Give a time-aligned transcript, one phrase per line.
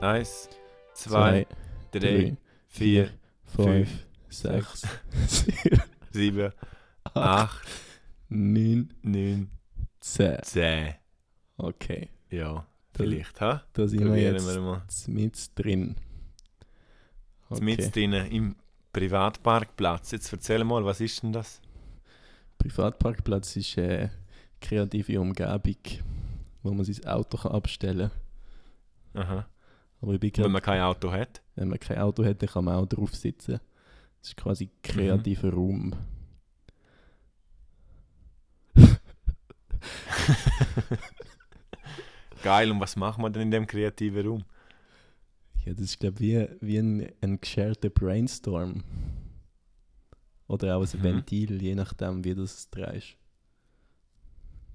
[0.00, 0.48] Eins,
[0.94, 1.46] zwei,
[1.92, 2.36] drei,
[2.68, 3.10] vier,
[3.44, 4.82] fünf, sechs,
[6.10, 6.52] sieben,
[7.14, 7.66] acht,
[8.28, 9.50] neun, neun,
[10.00, 10.38] zehn.
[10.42, 10.94] zehn.
[11.58, 13.62] Okay, Ja, vielleicht, ha?
[13.74, 14.82] da sind wir jetzt wir mal.
[15.08, 15.96] mit drin.
[17.50, 17.64] Okay.
[17.64, 18.56] Mit drinnen im
[18.92, 20.12] Privatparkplatz.
[20.12, 21.60] Jetzt erzähl mal, was ist denn das?
[22.58, 24.10] Privatparkplatz ist eine
[24.60, 25.76] kreative Umgebung,
[26.62, 28.10] wo man sein Auto kann abstellen
[29.12, 29.22] kann.
[29.22, 29.46] Aha.
[30.00, 31.42] Aber ich bin Wenn grad, man kein Auto hat.
[31.56, 33.60] wenn man kein Auto hat, dann kann man auch drauf sitzen.
[34.20, 35.94] Das ist quasi ein kreativer Raum.
[42.42, 44.44] Geil, und was machen wir denn in dem kreativen Raum?
[45.64, 48.82] Ja, das ist glaube ich wie, wie ein, ein gesharter Brainstorm.
[50.46, 51.02] Oder auch ein Mhm.
[51.02, 53.16] Ventil, je nachdem, wie du es drehst.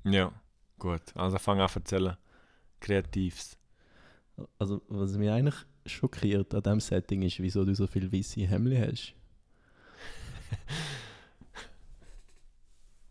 [0.04, 0.32] Ja,
[0.78, 1.02] gut.
[1.16, 2.16] Also fang an zu erzählen.
[2.80, 3.58] Kreativs.
[4.60, 5.56] Also, was mich eigentlich
[5.86, 9.14] schockiert an diesem Setting ist, wieso du so viel weiße Hemden hast.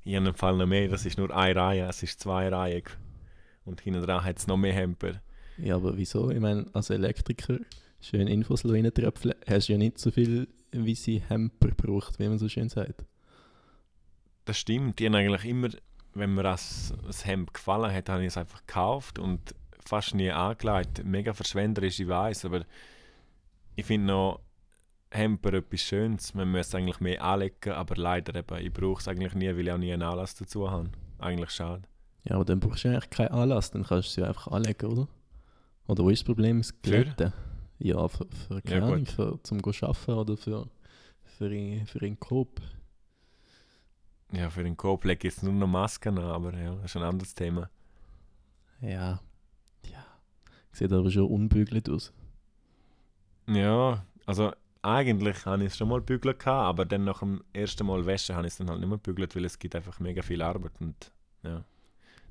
[0.06, 2.82] Ich habe im Fall noch mehr, das ist nur eine Reihe, es ist zwei Reihen.
[3.64, 5.22] Und hinten dran hat es noch mehr Hemper.
[5.56, 6.30] Ja, aber wieso?
[6.30, 7.58] Ich meine, als Elektriker,
[8.02, 12.50] schön Infos reintröpfeln, hast du ja nicht so viel weiße Hemper gebraucht, wie man so
[12.50, 13.06] schön sagt.
[14.44, 15.68] Das stimmt, die haben eigentlich immer,
[16.12, 19.54] wenn mir das, das Hemd gefallen hat, habe ich es einfach gekauft und
[19.86, 21.04] fast nie angelegt.
[21.04, 22.64] Mega verschwenderisch, ich weiß, aber
[23.76, 24.40] ich finde noch
[25.10, 26.34] Hemper etwas Schönes.
[26.34, 29.72] Man müsste eigentlich mehr anlegen, aber leider eben, ich brauche es eigentlich nie, weil ich
[29.72, 30.90] auch nie einen Anlass dazu habe.
[31.18, 31.82] Eigentlich schade.
[32.24, 35.08] Ja, aber dann brauchst du eigentlich keinen Anlass, dann kannst du sie einfach anlegen, oder?
[35.86, 36.58] Oder wo ist das Problem?
[36.58, 37.32] Das Glätten?
[37.78, 40.66] Ja, für, für, keine Ja, Ahnung, für zum arbeiten oder für,
[41.24, 42.60] für, in- für einen Coop.
[44.32, 46.96] Ja, für den Kopf lege ich jetzt nur noch Masken an, aber ja, das ist
[46.96, 47.68] ein anderes Thema.
[48.80, 49.20] Ja.
[50.74, 52.12] Sieht aber schon unbügelt aus.
[53.46, 54.52] Ja, also
[54.82, 58.34] eigentlich habe ich es schon mal bügelt, gehabt, aber dann nach dem ersten Mal waschen
[58.34, 60.72] habe ich es dann halt nicht mehr bügelt, weil es gibt einfach mega viel Arbeit
[60.80, 61.12] und
[61.44, 61.64] ja.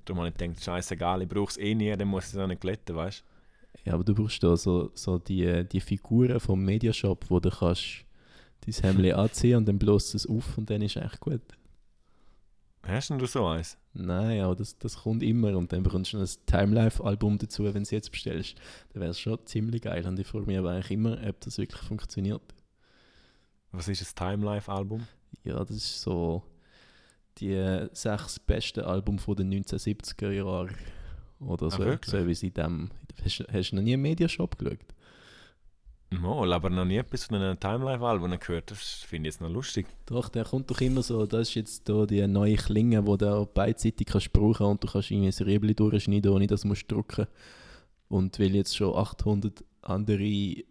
[0.03, 2.47] Darum habe ich gedacht, scheißegal, ich brauche es eh nie, dann muss ich es auch
[2.47, 3.23] nicht glätten, weißt
[3.85, 8.05] Ja, aber du brauchst da so, so die, die Figuren vom Mediashop, wo du kannst
[8.65, 11.41] dein Hemd anziehen und dann bloßt es auf und dann ist eigentlich gut.
[12.85, 13.77] Hast du so eins?
[13.94, 17.81] Nein, aber das, das kommt immer und dann bekommst du ein Timelife-Album dazu, wenn du
[17.81, 18.55] es jetzt bestellst.
[18.91, 21.57] Dann wäre es schon ziemlich geil und ich frage mich aber eigentlich immer, ob das
[21.57, 22.41] wirklich funktioniert.
[23.72, 25.07] Was ist ein Timelife-Album?
[25.45, 26.43] Ja, das ist so
[27.38, 30.75] die sechs besten Alben von den 1970er Jahren
[31.39, 31.79] oder Ah, so.
[31.79, 32.11] wirklich?
[32.11, 32.89] so wie sie in dem...
[33.23, 34.79] Hast, du- hast du noch nie einen Mediashop geschaut?
[36.22, 39.88] Mal, aber noch nie etwas von einem Timelife-Album gehört, das finde ich jetzt noch lustig.
[40.06, 43.46] Doch, der kommt doch immer so, das ist jetzt da die neue Klinge, die du
[43.46, 47.28] beidseitig kannst brauchen und du kannst irgendwie ein Riebli durchschneiden, ohne dass du musst drücken
[48.09, 50.63] Und weil jetzt schon 800 andere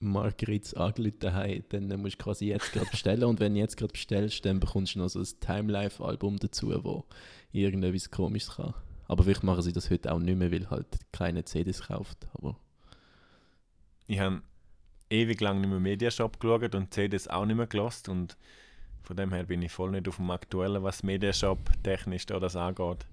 [0.00, 3.92] Margaritas angerufen haben, dann musst du quasi jetzt gerade bestellen und wenn du jetzt gerade
[3.92, 7.04] bestellst, dann bekommst du noch so ein Timelife-Album dazu, wo
[7.52, 8.74] irgendetwas komisches kann.
[9.06, 12.28] Aber vielleicht machen sie das heute auch nicht mehr, weil halt keine CDs kauft.
[12.34, 12.56] Aber
[14.08, 14.42] Ich habe
[15.10, 18.36] ewig lang nicht mehr Mediashop geschaut und CDs auch nicht mehr gelost und
[19.02, 22.56] von dem her bin ich voll nicht auf dem Aktuellen, was Mediashop technisch da das
[22.56, 23.06] angeht.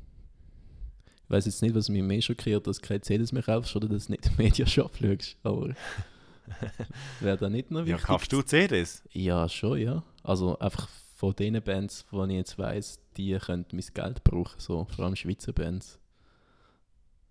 [1.26, 3.88] Ich weiß jetzt nicht, was mich mehr schockiert, dass du keine CDs mehr kaufst oder
[3.88, 5.38] dass du nicht Mediashop schaust.
[5.44, 5.74] Aber
[7.20, 8.04] wäre da nicht noch Ja, wichtig?
[8.04, 9.04] kaufst du CDs?
[9.12, 10.04] Ja, schon, ja.
[10.24, 14.86] Also einfach von den Bands, von ich jetzt weiss, die können mein Geld brauchen, so
[14.96, 15.98] vor allem Schweizer Bands.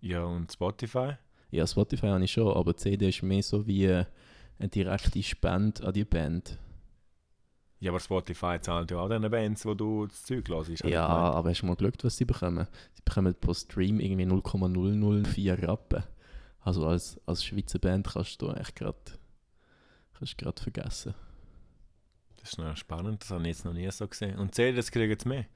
[0.00, 1.16] Ja, und Spotify?
[1.54, 4.04] Ja, Spotify habe ich schon, aber CD ist mehr so wie äh,
[4.58, 6.58] eine direkte Spende an die Band.
[7.78, 10.82] Ja, aber Spotify zahlt ja auch den Bands, wo du das Zeug hörst.
[10.84, 12.66] Ja, aber hast du mal geschaut, was sie bekommen?
[12.94, 16.02] Sie bekommen pro Stream irgendwie 0,004 Rappen.
[16.58, 18.98] Also als, als Schweizer Band kannst du eigentlich gerade
[20.14, 21.14] kannst grad vergessen.
[22.38, 24.38] Das ist noch spannend, das habe ich jetzt noch nie so gesehen.
[24.40, 25.46] Und CDs kriegen jetzt mehr?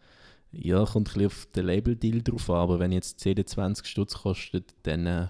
[0.52, 4.14] Ja, kommt ein bisschen auf den Label-Deal drauf an, aber wenn jetzt CD 20 Stutz
[4.14, 5.28] kostet, dann äh,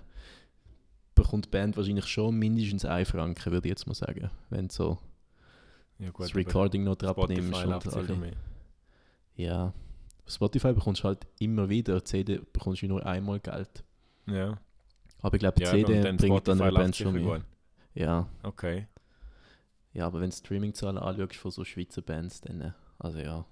[1.23, 4.31] bekommt die Band wahrscheinlich schon mindestens 1 Franken, würde ich jetzt mal sagen.
[4.51, 4.99] Wenn du so
[5.99, 7.65] Ja, das aber Recording noch drauf nimmst.
[7.65, 8.33] Und alle.
[9.35, 9.73] Ja.
[10.25, 13.85] Auf Spotify bekommst du halt immer wieder, CD bekommst du nur einmal Geld.
[14.27, 14.59] Ja,
[15.23, 17.23] Aber ich glaube, ja CD dann bringt dann eine Band schon mehr.
[17.39, 17.45] gut.
[17.95, 18.29] Ja.
[18.43, 18.87] Okay.
[19.93, 23.45] ja, aber wenn du Streaming-Zahlen anschaust von so Schweizer Bands, dann, äh, also ja.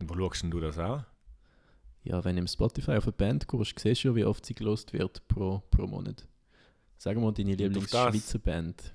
[0.00, 1.06] Wo schaust denn du das an?
[2.04, 4.54] Ja, wenn du im Spotify auf eine Band gehst, siehst du ja, wie oft sie
[4.54, 6.28] gelost wird pro, pro Monat.
[6.98, 7.54] Sag mal deine?
[7.54, 8.92] Lieblings-Schweizer Band.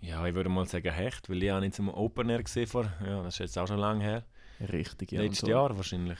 [0.00, 2.84] Ja, ich würde mal sagen Hecht, weil ich habe ihn zum Open Air gesehen vor,
[3.04, 4.24] ja, das ist jetzt auch schon lange her.
[4.60, 5.20] Richtig, ja.
[5.22, 5.48] Letztes so.
[5.48, 6.18] Jahr wahrscheinlich.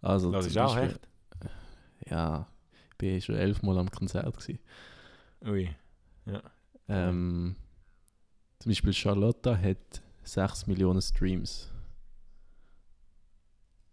[0.00, 1.08] Also, Das ist auch Beispiel- Hecht.
[2.10, 2.48] Ja,
[2.90, 4.36] ich bin schon elfmal am Konzert.
[4.36, 4.58] Gewesen.
[5.46, 5.74] Ui.
[6.88, 7.56] Ähm,
[8.58, 11.70] zum Beispiel Charlotta hat 6 Millionen Streams.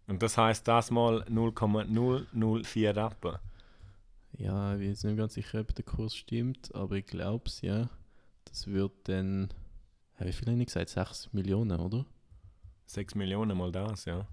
[0.08, 3.38] Und das heißt das mal 0,004 Rappen.
[4.38, 7.60] Ja, ich bin jetzt nicht ganz sicher, ob der Kurs stimmt, aber ich glaube es,
[7.60, 7.90] ja.
[8.44, 9.52] Das wird dann.
[10.18, 10.90] Wie viel habe ich gesagt?
[10.90, 12.04] 6 Millionen, oder?
[12.86, 14.26] 6 Millionen mal das, ja.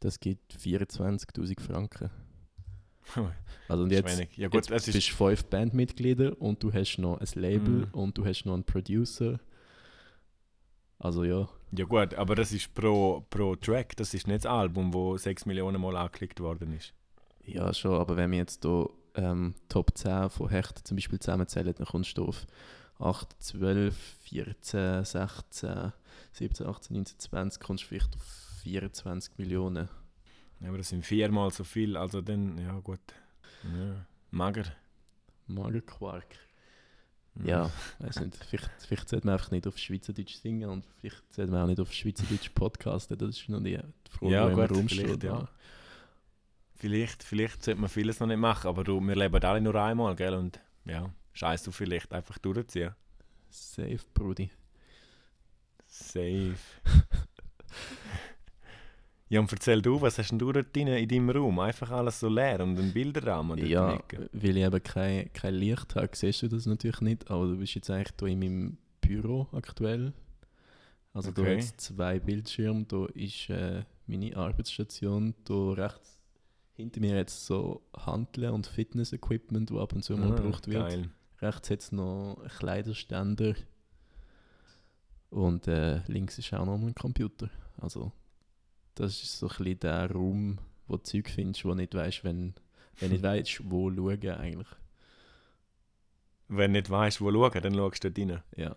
[0.00, 2.10] Das gibt 24.000 Franken.
[3.68, 4.18] Also und jetzt.
[4.36, 5.08] Ja gut, jetzt bist ist...
[5.10, 7.88] du fünf Bandmitglieder und du hast noch ein Label Mhm.
[7.92, 9.38] und du hast noch einen Producer.
[10.98, 14.92] Also ja, Ja gut, aber das ist pro, pro Track, das ist nicht das Album,
[14.94, 16.94] wo 6 Millionen Mal angeklickt worden ist.
[17.44, 21.74] ja schon, aber wenn wir jetzt hier ähm, Top 10 von Hecht zum Beispiel zusammenzählen,
[21.76, 22.46] dann kommst du auf
[22.98, 25.92] 8, 12, 14, 16,
[26.32, 28.22] 17, 18, 19, 20, kommst du vielleicht auf
[28.62, 29.88] 24 Millionen.
[30.60, 33.00] Ja, aber das sind viermal so viel, also dann, ja gut.
[33.64, 34.06] Ja.
[34.30, 34.64] Mager.
[35.46, 36.26] Magerquark.
[37.44, 38.36] Ja, weiß nicht.
[38.44, 41.80] Vielleicht, vielleicht sollte man einfach nicht auf Schweizerdeutsch singen und vielleicht sollte man auch nicht
[41.80, 43.18] auf Schweizerdeutsch podcasten.
[43.18, 45.00] Das ist noch die die Frage, Ja, die gut, rumsteht.
[45.06, 45.46] vielleicht, ja.
[46.76, 50.14] Vielleicht, vielleicht sollte man vieles noch nicht machen, aber du, wir leben alle nur einmal,
[50.14, 50.34] gell?
[50.34, 52.94] Und ja, scheiß du vielleicht einfach durchziehen.
[53.50, 54.50] Safe, Brudi.
[55.86, 56.54] Safe.
[59.28, 61.58] ja, und erzähl du, was hast denn du dort drin in deinem Raum?
[61.58, 64.30] Einfach alles so leer und ein Bilderrahmen dort Ja, in der Ecke.
[64.32, 67.30] weil ich eben kein, kein Licht habe, siehst du das natürlich nicht.
[67.30, 70.12] Aber du bist jetzt eigentlich hier in meinem Büro aktuell.
[71.12, 71.56] Also Okay.
[71.56, 72.84] hat es zwei Bildschirme.
[72.84, 75.34] Da ist äh, meine Arbeitsstation.
[75.44, 76.15] Da rechts
[76.76, 80.88] hinter mir jetzt so Handeln und Fitness-Equipment, wo ab und zu mal Ah, gebraucht wird.
[80.88, 81.10] Geil.
[81.40, 83.54] Rechts hat es noch Kleiderständer.
[85.30, 87.50] Und äh, links ist auch noch ein Computer.
[87.78, 88.12] Also,
[88.94, 92.24] das ist so ein bisschen der Raum, wo du Zeug findest, wo du nicht weißt,
[92.24, 92.54] wenn,
[93.00, 94.68] wenn nicht weißt, wo schauen eigentlich.
[96.48, 98.42] Wenn du nicht weißt, wo schauen, dann schaust du dort rein.
[98.56, 98.76] Ja.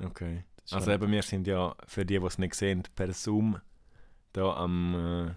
[0.00, 0.44] Okay.
[0.70, 3.60] Also eben, wir sind ja, für die, die es nicht sehen, per Zoom
[4.32, 5.34] da am äh,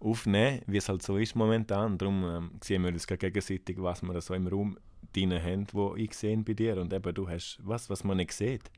[0.00, 1.98] Aufnehmen, wie es halt so ist momentan.
[1.98, 4.78] Darum ähm, sehen wir uns gegenseitig, was wir da so im Raum
[5.12, 6.76] drin haben, wo ich sehe bei dir.
[6.80, 8.70] Und eben, du hast was, was man nicht sieht.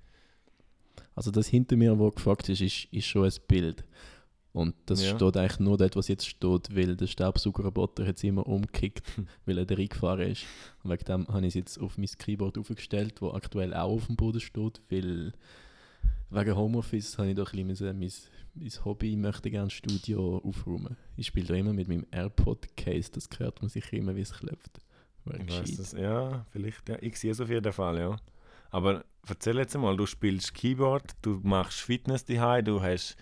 [1.15, 3.85] Also das hinter mir, wo gefragt ist, ist, ist schon ein Bild.
[4.53, 5.15] Und das Ja.
[5.15, 9.03] steht eigentlich nur dort, was jetzt steht, weil der Staubsaugerroboter es immer umgekickt,
[9.47, 10.45] weil er da reingefahren ist.
[10.83, 14.07] Und wegen dem habe ich es jetzt auf mein Keyboard aufgestellt, wo aktuell auch auf
[14.07, 15.33] dem Boden steht, weil
[16.31, 18.13] wegen Homeoffice habe ich doch ein bisschen mein,
[18.55, 20.97] mein Hobby, ich möchte gerne Studio aufräumen.
[21.17, 24.81] Ich spiele da immer mit meinem AirPod-Case, das hört man sicher immer, wie es klopft.
[25.25, 25.93] Das.
[25.93, 26.89] Ja, vielleicht.
[26.89, 26.97] Ja.
[27.01, 28.17] Ich sehe es auf jeden Fall, ja.
[28.71, 33.17] Aber erzähl jetzt mal, du spielst Keyboard, du machst Fitness daheim, du hast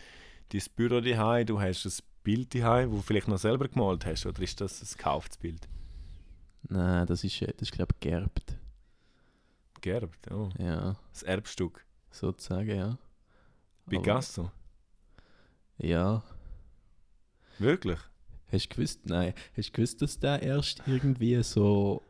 [0.51, 4.27] dein Büro daheim, du hast ein Bild daheim, wo du vielleicht noch selber gemalt hast,
[4.27, 5.69] oder ist das ein gekauftes Bild?
[6.69, 8.59] Nein, das ist, äh, das ist glaube ich, gerbt.
[9.81, 10.51] Gerbt, oh.
[10.59, 11.85] Ja, Das Erbstück.
[12.11, 12.87] Sozusagen, ja.
[12.89, 12.99] Aber-
[13.91, 14.51] Picasso.
[15.79, 16.23] Ja,
[17.59, 17.99] Wirklich?
[18.53, 22.03] Hast du gewusst, nein, hast du gewusst, dass der erst irgendwie so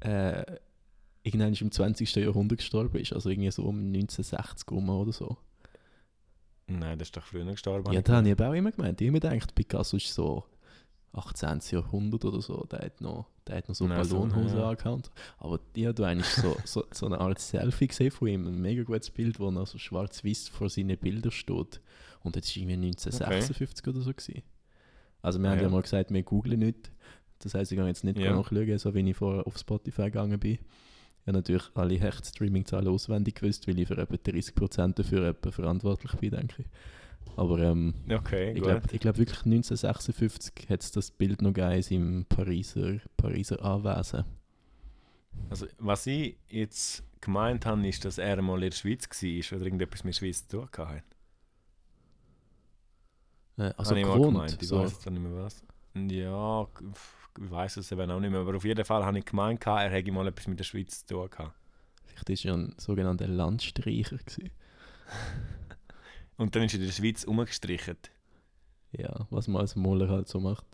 [0.00, 0.44] äh,
[1.22, 2.14] irgendwann im 20.
[2.16, 3.12] Jahrhundert gestorben ist?
[3.12, 5.36] Also irgendwie so um 1960 rum oder so.
[6.66, 7.92] Nein, das ist doch früher gestorben.
[7.92, 9.00] Ja, da habe ich aber auch immer gemeint.
[9.00, 10.44] Ich habe immer gedacht, Picasso ist so
[11.14, 11.60] 18.
[11.70, 12.66] Jahrhundert oder so.
[12.70, 14.68] Der hat noch, der hat noch so Ballonhosen ja.
[14.70, 15.10] angehabt.
[15.38, 18.46] Aber die hat eigentlich so, so, so eine Art Selfie gesehen von ihm.
[18.46, 21.80] Ein mega gutes Bild, wo noch so schwarz-weiß vor seinen Bildern steht.
[22.22, 24.10] Und das war irgendwie 1956 oder so.
[24.12, 24.42] Gewesen.
[25.22, 25.70] Also wir Ah, haben ja ja.
[25.70, 26.90] mal gesagt, wir googlen nicht.
[27.38, 28.34] Das heisst, ich gehe jetzt nicht Ja.
[28.34, 30.52] nachschauen, so wie ich vorher auf Spotify gegangen bin.
[30.52, 36.12] Ich habe natürlich alle Hecht-Streaming-Zahlen auswendig gewusst, weil ich für etwa 30% dafür etwa verantwortlich
[36.16, 36.66] bin, denke ich.
[37.36, 42.24] Aber ähm, Okay, ich glaube glaub wirklich 1956 hat es das Bild noch gegeben seinem
[42.26, 44.24] Pariser, Pariser Anwesen.
[45.50, 49.66] Also, was ich jetzt gemeint habe, ist, dass er mal in der Schweiz war oder
[49.66, 51.02] irgendetwas mit der Schweiz zu tun hatte.
[53.56, 54.24] Äh, also ich gewohnt.
[54.24, 54.78] gemeint, ich so.
[54.78, 55.64] weiß jetzt nicht mehr was.
[55.94, 59.64] Ja, ich weiß es eben auch nicht mehr, aber auf jeden Fall habe ich gemeint,
[59.66, 61.54] er hätte mal etwas mit der Schweiz zu tun gehabt.
[62.04, 64.18] Vielleicht war er ein sogenannter Landstreicher.
[66.36, 67.96] Und dann ist in der Schweiz umgestrichen.
[68.92, 70.66] Ja, was man als Maler halt so macht.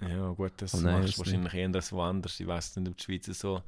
[0.00, 2.38] Ja, gut, das Oh nein, machst du wahrscheinlich eher als woanders.
[2.38, 3.62] Ich weiß nicht, ob die Schweiz so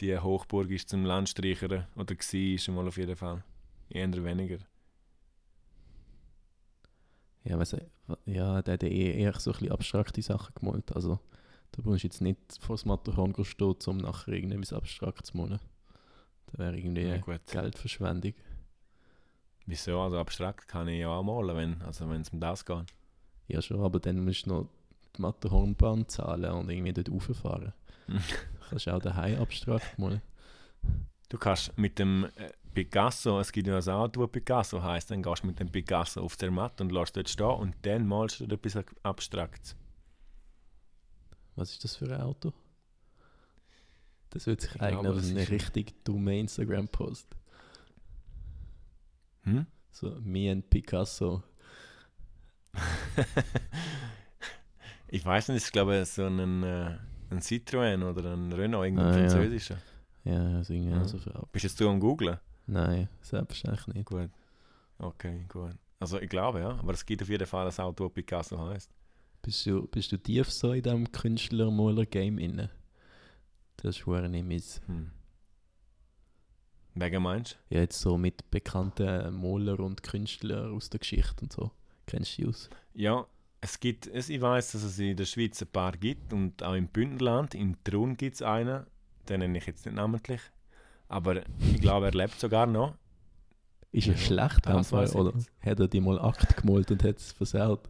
[0.00, 3.44] die Hochburg ist zum Landstreichern oder war, mal auf jeden Fall.
[3.88, 4.58] Eher weniger.
[7.44, 7.76] Ja, weiss
[8.26, 10.94] ja, der hat eh eher so ein bisschen abstrakte Sachen gemalt.
[10.94, 11.18] Also,
[11.72, 15.60] da brauchst du jetzt nicht vor das Matterhorn stehen, um nachher irgendetwas abstrakt zu malen.
[16.46, 17.18] Das wäre irgendwie Ja.
[17.50, 18.34] Geldverschwendung.
[19.66, 20.00] Wieso?
[20.00, 22.84] Also abstrakt kann ich ja auch malen, wenn also wenn es um das geht.
[23.48, 24.68] Ja, schon, aber dann musst du noch
[25.16, 27.72] die Matterhornbahn zahlen und irgendwie dort rauffahren.
[28.68, 30.20] kannst du auch daheim abstrakt mal.
[31.30, 35.22] Du kannst mit dem äh, Picasso, es gibt ja ein Auto, das Picasso heisst, dann
[35.22, 38.40] gehst du mit dem Picasso auf der Matte und lässt dort stehen und dann malst
[38.40, 39.76] du etwas Abstraktes.
[41.56, 42.52] Was ist das für ein Auto?
[44.30, 47.28] Das wird sich Ich eignen glaube, als das eine ist- richtig dumme Instagram-Post.
[49.44, 49.66] Hm?
[49.92, 51.42] So, me and Picasso.
[55.08, 56.96] ich weiß nicht, ich glaube so ein, äh,
[57.30, 59.28] ein Citroën oder ein Renault, irgendein Ah, ja.
[59.28, 59.78] französischer.
[60.24, 61.02] Ja, also irgendwie Ja.
[61.02, 61.46] auch so für.
[61.52, 62.38] Bist jetzt du am googlen?
[62.66, 64.06] Nein, selbstverständlich nicht.
[64.06, 64.30] Gut.
[64.98, 65.72] Okay, gut.
[66.00, 68.90] Also ich glaube ja, aber es gibt auf jeden Fall ein Auto, das Picasso heißt.
[69.42, 72.70] Bist du, bist du tief so in diesem Künstler-Maler-Game inne?
[73.76, 74.80] Das ist nicht mis.
[74.86, 75.10] Hm.
[76.94, 81.70] Wegen meinst Ja, jetzt so mit bekannten Maler und Künstlern aus der Geschichte und so.
[82.06, 82.68] Kennst du die aus?
[82.70, 82.76] du?
[83.02, 83.26] Ja,
[83.60, 86.74] es gibt, es, ich weiß, dass es in der Schweiz ein paar gibt und auch
[86.74, 88.86] im Bündnerland, im Trun gibt es einen,
[89.28, 90.40] den nenne ich jetzt nicht namentlich,
[91.08, 92.94] aber ich glaube, er lebt sogar noch.
[93.90, 95.32] Ist er Ja, schlecht weiss ich oder?
[95.60, 97.88] Hat er die mal Akt gemalt und hat es versaut?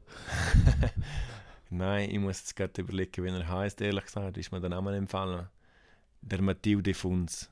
[1.70, 3.80] Nein, ich muss jetzt gerade überlegen, wie er heißt.
[3.80, 5.48] Ehrlich gesagt, ist mir der Name empfallen.
[6.20, 7.50] Der Mathilde Funz.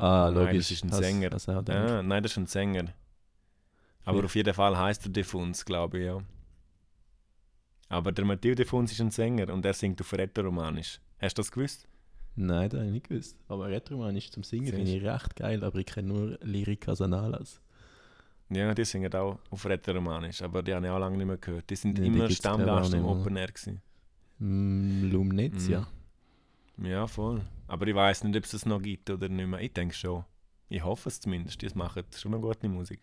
[0.00, 0.68] Ah, Nein, logisch.
[0.68, 1.30] das ist ein Sänger.
[1.30, 1.70] gedacht.
[1.70, 2.84] Ah, nein, das ist ein Sänger.
[4.04, 6.18] Aber Wie- auf jeden Fall heißt er Defunz, glaube ich, ja.
[7.88, 11.00] Aber der Matthieu Defunz ist ein Sänger und er singt auf Rätoromanisch.
[11.18, 11.86] Hast du das gewusst?
[12.36, 13.36] Nein, das habe ich nicht gewusst.
[13.48, 17.60] Aber Retromanisch zum Singen finde ich recht geil, aber ich kenne nur Lyricas Analas.
[18.48, 21.68] Ja, die singen auch auf Rätoromanisch, aber die habe ich auch lange nicht mehr gehört.
[21.70, 23.04] Die sind die immer Stammgast im.
[23.04, 23.82] Open Air gewesen.
[24.38, 25.86] Mm, Lumnezia.
[26.82, 27.42] Ja, voll.
[27.66, 29.60] Aber ich weiß nicht, ob es das noch gibt oder nicht mehr.
[29.60, 30.24] Ich denke schon.
[30.68, 31.60] Ich hoffe es zumindest.
[31.60, 33.00] Die machen schon noch gute Musik.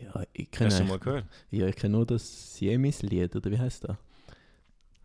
[0.00, 1.26] Ja, ich kenne Hast du schon mal gehört?
[1.50, 3.96] ja, ich kenne nur das Siemis-Lied, oder wie heißt das?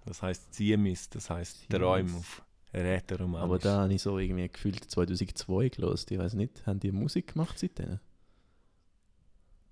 [0.06, 1.78] Das heisst Siemis, das heisst Siemis.
[1.78, 2.42] Träum auf
[2.74, 3.44] Rätoromanisch.
[3.44, 6.08] Aber da habe ich so irgendwie gefühlt 2002 gelesen.
[6.10, 8.00] Ich weiß nicht, haben die Musik gemacht seitdem?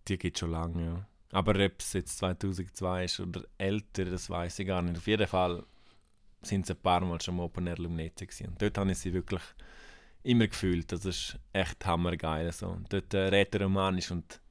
[0.08, 1.08] Die gibt schon lange, ja.
[1.32, 4.98] Aber ob es jetzt 2002 ist oder älter, das weiß ich gar nicht.
[4.98, 5.64] Auf jeden Fall
[6.44, 8.48] sind sie ein paar Mal schon mal Open Air Lumnete gewesen.
[8.48, 9.42] Und dort habe ich sie wirklich
[10.24, 10.92] immer gefühlt.
[10.92, 12.52] Das ist echt hammergeil.
[12.52, 12.68] So.
[12.68, 14.42] Und Dort äh, redet er romanisch und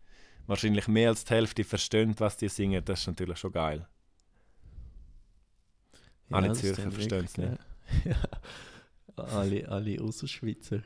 [0.46, 2.84] wahrscheinlich mehr als die Hälfte versteht, was die singen.
[2.84, 3.86] Das ist natürlich schon geil.
[6.30, 7.58] Alle das Zürcher wirklich geil.
[8.04, 8.16] ja,
[9.16, 10.82] alle, alle Ausserschweizer.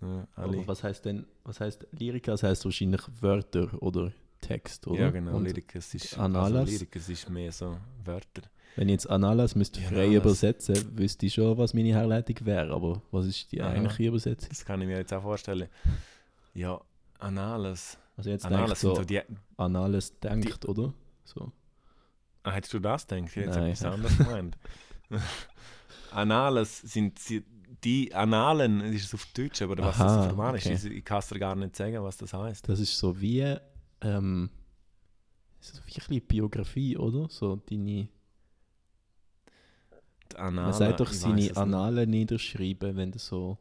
[0.00, 0.66] Ja, Aber alle.
[0.66, 2.32] was heißt denn, was heißt Lyrika?
[2.32, 5.00] Das heißt wahrscheinlich Wörter oder Text, oder?
[5.00, 5.36] Ja, genau.
[5.36, 6.68] Und Lyrikus ist, Analas?
[6.68, 8.42] also ist mehr so Wörter.
[8.76, 10.16] Wenn ich jetzt Analas müsste Ja, frei Analas.
[10.16, 12.72] übersetzen, wüsste ich schon, was meine Herleitung wäre.
[12.72, 13.70] Aber was ist die Aha.
[13.70, 14.48] eigentliche Übersetzung?
[14.48, 15.68] Das kann ich mir jetzt auch vorstellen.
[16.54, 16.80] Ja,
[17.18, 17.98] Anales.
[18.16, 19.20] Also jetzt sind so, so die,
[19.56, 20.92] Anales denkt, oder?
[21.24, 21.52] So.
[22.42, 23.36] Ah, hättest du das gedacht?
[23.36, 24.58] Jetzt habe ich etwas anderes gemeint.
[26.12, 27.18] Anales sind
[27.84, 30.74] die Analen, das ist es auf Deutsch, aber was das auf Romanisch okay.
[30.74, 32.68] ist, ich kann es dir gar nicht sagen, was das heißt.
[32.68, 33.56] Das ist so wie,
[34.00, 34.50] ähm,
[35.60, 37.28] so wie ein bisschen Biografie, oder?
[37.30, 38.08] So deine,
[40.32, 42.08] Die Analen, man sagt doch seine es nicht.
[42.08, 43.58] Niederschreiben, wenn du so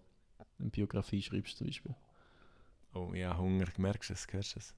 [0.59, 1.95] eine Biografie schreibst zum Beispiel.
[2.93, 4.75] Oh ja, Hunger, merkst du es, hörst du es?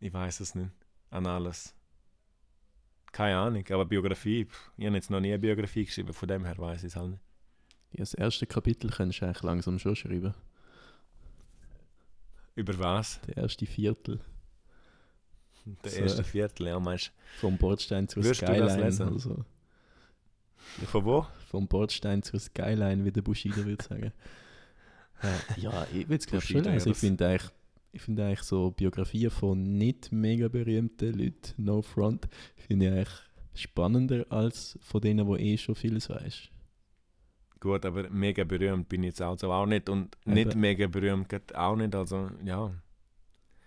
[0.00, 0.70] Ich weiß es nicht.
[1.10, 1.74] Anales.
[3.12, 6.44] Keine Ahnung, aber Biografie, pff, ich habe jetzt noch nie eine Biografie geschrieben, von dem
[6.44, 7.22] her weiß ich es halt nicht.
[7.92, 10.34] Ja, das erste Kapitel kannst du eigentlich langsam schon schreiben.
[12.54, 13.20] Über was?
[13.26, 14.20] Der erste Viertel.
[15.64, 16.00] Der So.
[16.00, 19.08] erste Viertel, ja, meinst Vom Bordstein zur Würdest du das Skyline lesen?
[19.08, 19.44] oder so.
[20.80, 20.86] du?
[20.86, 21.26] Von wo?
[21.50, 24.12] Vom Bordstein zur Skyline, wie der Bushido würde sagen.
[25.56, 26.90] Ja, ich würde es glaube schon lesen.
[26.90, 27.50] Ich finde eigentlich,
[27.92, 32.26] ich finde eigentlich so Biografien von nicht mega berühmten Leuten, no front,
[32.56, 33.14] finde ich eigentlich
[33.54, 36.48] spannender als von denen, wo eh schon vieles weißt.
[37.60, 40.60] Gut, aber mega berühmt bin ich jetzt also auch nicht und nicht Eben.
[40.60, 42.72] mega berühmt geht auch nicht, also ja.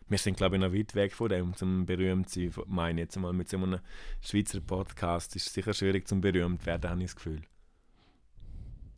[0.08, 3.18] Wir sind glaube ich noch weit weg von dem, zum berühmt zu sein, meine jetzt
[3.18, 3.80] mal mit so einem
[4.22, 7.42] Schweizer Podcast ist es sicher schwierig zum berühmt werden, habe ich das Gefühl.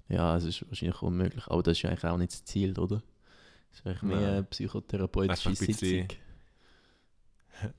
[0.10, 3.02] Ja, es ist wahrscheinlich unmöglich, aber das ist eigentlich auch nicht das Ziel, oder?
[3.72, 4.30] Es ist eigentlich mehr Nein.
[4.30, 6.08] eine psychotherapeutische Einfach ein Sitzung.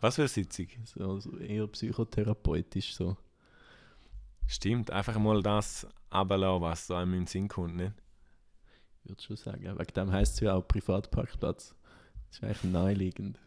[0.00, 0.68] Was für eine Sitzung?
[0.84, 3.16] So, also eher psychotherapeutisch so.
[4.46, 7.94] Stimmt, einfach mal das runterlassen, was so einem in den Sinn kommt, nicht?
[9.02, 9.62] Ich würde schon sagen.
[9.62, 11.74] Wegen dem heisst es ja auch Privatparkplatz.
[12.34, 13.38] Das ist eigentlich naheliegend.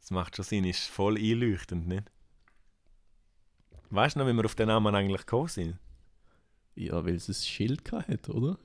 [0.00, 2.10] Das macht schon Sinn, ist voll einleuchtend, nicht?
[3.90, 5.78] Weißt du noch, wie wir auf den Namen eigentlich gekommen sind?
[6.74, 8.58] Ja, weil es ein Schild hat, oder?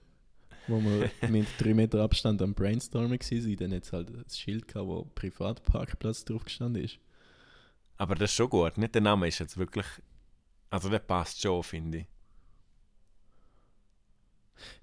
[0.67, 4.87] wo wir mit drei Meter Abstand am Brainstormen waren, dann jetzt halt das Schild gehabt,
[4.87, 6.97] wo Privatparkplatz drauf gestanden ist.
[7.97, 8.77] Aber das ist schon gut.
[8.77, 9.85] Nicht der Name ist jetzt wirklich.
[10.71, 12.07] Also der passt schon, finde ich.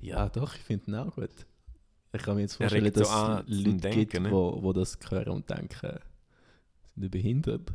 [0.00, 1.47] Ja, doch, ich finde ihn auch gut.
[2.18, 4.30] Ich kann mir jetzt vorstellen, dass es Leute Denken, gibt, ne?
[4.30, 5.98] wo, wo das hören und denken,
[6.94, 7.72] sind die behindert.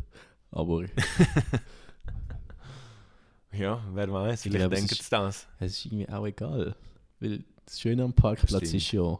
[0.51, 0.83] Aber
[3.51, 5.47] Ja, wer weiß, Ich vielleicht denken sie das.
[5.59, 6.75] es ist irgendwie auch egal.
[7.19, 8.73] Weil das Schöne am Parkplatz Stimmt.
[8.73, 9.19] ist ja,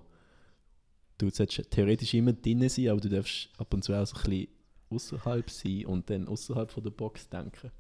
[1.17, 4.23] du solltest theoretisch immer drinnen sein, aber du darfst ab und zu auch so ein
[4.23, 4.47] bisschen
[4.89, 7.71] außerhalb sein und dann außerhalb von der Box denken.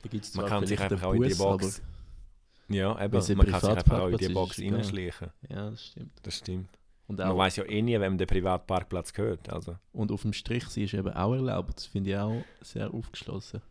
[0.00, 1.82] Da gibt es Man kann sich einfach auch einen in die Bus, Box.
[2.68, 5.30] Ja, eben, man kann sich einfach auch in die Box reinschleichen.
[5.48, 6.12] Ja, das stimmt.
[6.22, 6.78] Das stimmt.
[7.06, 9.50] Und, Man auch, weiß ja eh nie, wem der Privatparkplatz gehört.
[9.50, 9.76] Also.
[9.92, 11.76] und auf dem Strich sein ist eben auch erlaubt.
[11.76, 13.62] Das finde ich auch sehr aufgeschlossen.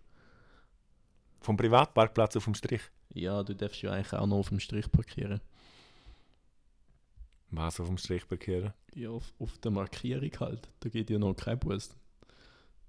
[1.42, 2.82] Vom Privatparkplatz auf dem Strich.
[3.14, 5.40] Ja, du darfst ja eigentlich auch noch auf dem Strich parkieren.
[7.52, 8.74] Was auf dem Strich parkieren?
[8.96, 10.68] Ja, auf, auf der Markierung halt.
[10.80, 11.96] Da geht ja noch kein Bus.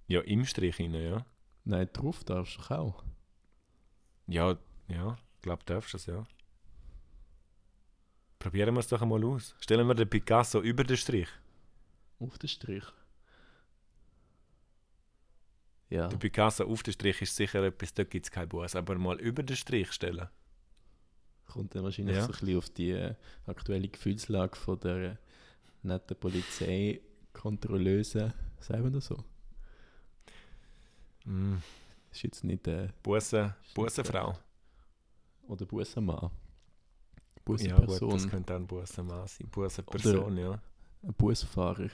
[0.07, 1.27] Ja, im Strich rein, ja.
[1.65, 3.05] Nein, drauf darfst du auch.
[4.27, 4.57] Ja,
[4.89, 6.25] ja, glaube, du darfst das, ja.
[8.39, 9.55] Probieren wir es doch einmal aus.
[9.61, 11.29] Stellen wir den Picasso über den Strich.
[12.21, 12.85] Auf den Strich.
[15.91, 18.77] Ja, Der Picasso auf den Strich ist sicher etwas, dort gibt es keinen Bus.
[18.77, 20.29] Aber mal über den Strich stellen.
[21.47, 22.23] kommt dann wahrscheinlich Ja.
[22.23, 23.15] so ein bisschen auf die äh,
[23.47, 25.17] aktuelle Gefühlslage von der äh,
[25.83, 28.35] netten Polizeikontrolleuse.
[28.61, 29.25] Sagen wir das so?
[31.25, 31.57] Mm,
[32.13, 34.39] ist jetzt nicht äh, Busse, Bussenfrau.
[35.49, 36.23] Oder Bussenmann.
[36.23, 36.31] Ja,
[37.45, 39.49] Bussenperson, gut, das könnte auch ein Bussenmann sein.
[39.51, 40.61] Bussenperson, ja.
[41.03, 41.89] ein Busfahrer.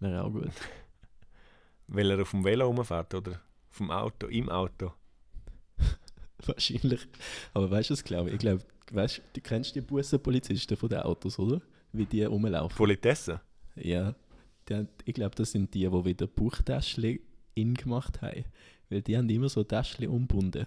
[0.00, 0.50] Wäre auch gut.
[1.86, 3.40] Weil er auf dem Velo rumfährt oder
[3.78, 4.92] dem Auto, im Auto.
[6.46, 7.06] Wahrscheinlich.
[7.52, 8.34] Aber weißt du was, glaube ich?
[8.34, 11.60] Ich glaube, weißt, du kennst die Bussenpolizisten von den Autos, oder?
[11.92, 12.76] Wie die rumlaufen.
[12.76, 13.40] Politesse?
[13.76, 14.14] Ja.
[14.68, 17.20] Die, ich glaube, das sind die, die wieder Buchtäschchen
[17.54, 18.44] in gemacht haben.
[18.88, 20.66] Weil die haben immer so Täschchen umgebunden.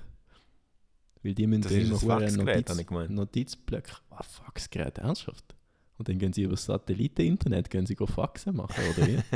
[1.24, 3.10] Weil die müssen Das dann ist immer ein Faxgerät, habe ich gemeint.
[3.12, 3.92] Notizblöcke.
[4.12, 5.56] Ah, Faxgerät, ernsthaft?
[5.98, 9.20] Und dann gehen sie über das Satelliteninternet gehen sie go Faxen machen, oder wie?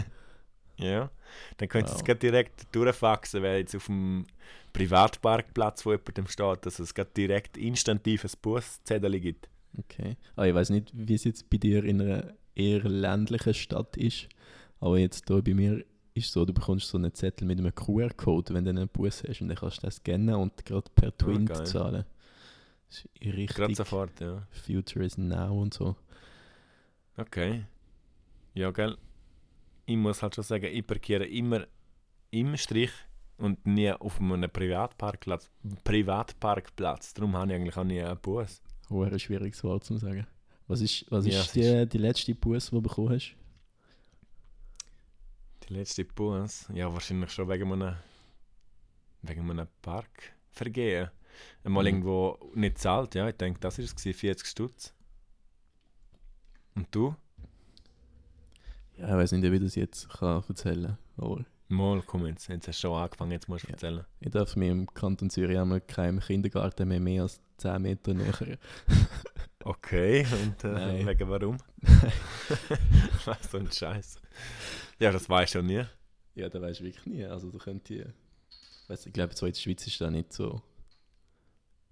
[0.78, 1.12] Ja.
[1.58, 1.98] Dann könnt ihr Wow.
[2.00, 4.26] es gerade direkt durchfaxen, weil jetzt auf dem
[4.74, 9.48] Privatparkplatz, wo jemandem steht, dass es gerade direkt instantiv ein Buszettel gibt.
[9.78, 10.18] Okay.
[10.36, 14.28] Ah, ich weiß nicht, wie es jetzt bei dir in einer eher ländlichen Stadt ist,
[14.80, 18.54] aber jetzt hier bei mir ist so, du bekommst so einen Zettel mit einem QR-Code,
[18.54, 21.50] wenn du einen Bus hast und dann kannst du das scannen und gerade per Twint
[21.50, 21.66] geil.
[21.66, 22.06] zahlen.
[22.90, 24.46] Das ist Gerade richtig sofort, ja.
[24.52, 25.96] Future is now und so.
[27.18, 27.64] Okay.
[28.54, 28.98] Ja, gell.
[29.86, 31.66] Ich muss halt schon sagen, ich parkiere immer
[32.32, 32.92] im Strich
[33.38, 35.50] und nie auf einem Privatparkplatz.
[35.84, 37.14] Privatparkplatz.
[37.14, 38.62] Darum habe ich eigentlich auch nie einen Bus.
[38.90, 40.28] Oh, ein schwieriges Wort zu sagen.
[40.68, 43.36] Was ist, was Ja, ist die, die letzte Bus, die du bekommen hast?
[45.72, 47.96] Letzte Bus, ja, wahrscheinlich schon wegen einem,
[49.22, 51.10] wegen einem Parkvergehen.
[51.64, 51.88] Einmal Mhm.
[51.88, 53.30] irgendwo nicht zahlt, ja.
[53.30, 54.94] Ich denke, das war es, gewesen, 40 Stutz.
[56.76, 57.16] Und du?
[58.98, 62.50] Ja, ich weiß nicht, ob ich das jetzt kann erzählen kann, Mal, komm jetzt.
[62.50, 63.74] Jetzt hast du schon angefangen, jetzt musst du Ja.
[63.76, 64.06] erzählen.
[64.20, 68.34] ich darf mir im Kanton Zürich einmal keinem Kindergarten mehr, mehr als 10 Meter näher.
[69.64, 71.58] Okay, und äh, wegen warum?
[73.26, 74.20] Was so ein Scheiß.
[75.02, 75.84] Ja, das weißt du ja nie.
[76.36, 77.26] Ja, da weißt du wirklich nie.
[77.26, 78.06] Also du könntest,
[78.88, 80.62] weißt, ich glaube, so in der Schweiz ist da nicht so.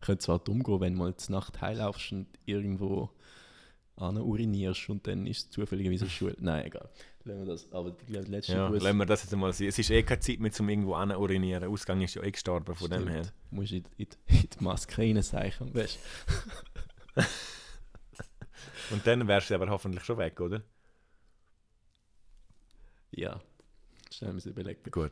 [0.02, 3.10] Könnte zwar dumm gehen, wenn du mal zur Nacht heimlaufst und irgendwo
[3.98, 6.36] an urinierst und dann ist es zufälligerweise Schule.
[6.40, 6.90] Nein, egal.
[7.26, 7.72] Lassen wir das.
[7.74, 9.68] Aber ich glaube, letzte Ja, Bus- lassen wir das jetzt mal sein.
[9.68, 11.60] Es ist eh keine Zeit mehr, zum irgendwo an urinieren.
[11.62, 13.24] Der Ausgang ist ja eh gestorben von dem her.
[13.26, 13.34] Stimmt.
[13.52, 16.00] Musst in, in, in die Maske reinseichen, weißt
[18.92, 20.64] Und dann wärst du aber hoffentlich schon weg, oder?
[23.12, 23.40] Ja.
[24.12, 24.80] Schnell müssen überlegen.
[24.92, 25.12] Gut.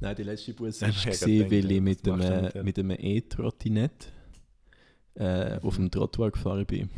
[0.00, 2.64] Nein, die letzte Bus Dann war, gedacht, weil ich mit einem, mit dem?
[2.64, 4.12] mit einem E-Trottinett
[5.16, 6.90] äh, auf dem Trottoir gefahren bin.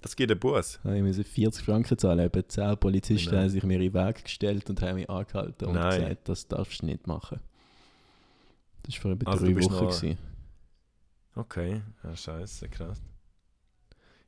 [0.00, 0.80] Das gibt einen Bus.
[0.82, 2.20] Ich musste 40 Franken zahlen.
[2.20, 3.42] Etwa 10 Polizisten Nein.
[3.42, 6.00] haben sich mir in den Weg gestellt und haben mich angehalten und Nein.
[6.00, 7.38] gesagt, das darfst du nicht machen.
[8.84, 9.72] Das war vor etwa Also drei Wochen.
[9.74, 10.18] noch- gewesen.
[11.34, 13.02] Okay, ja, scheiße, krass.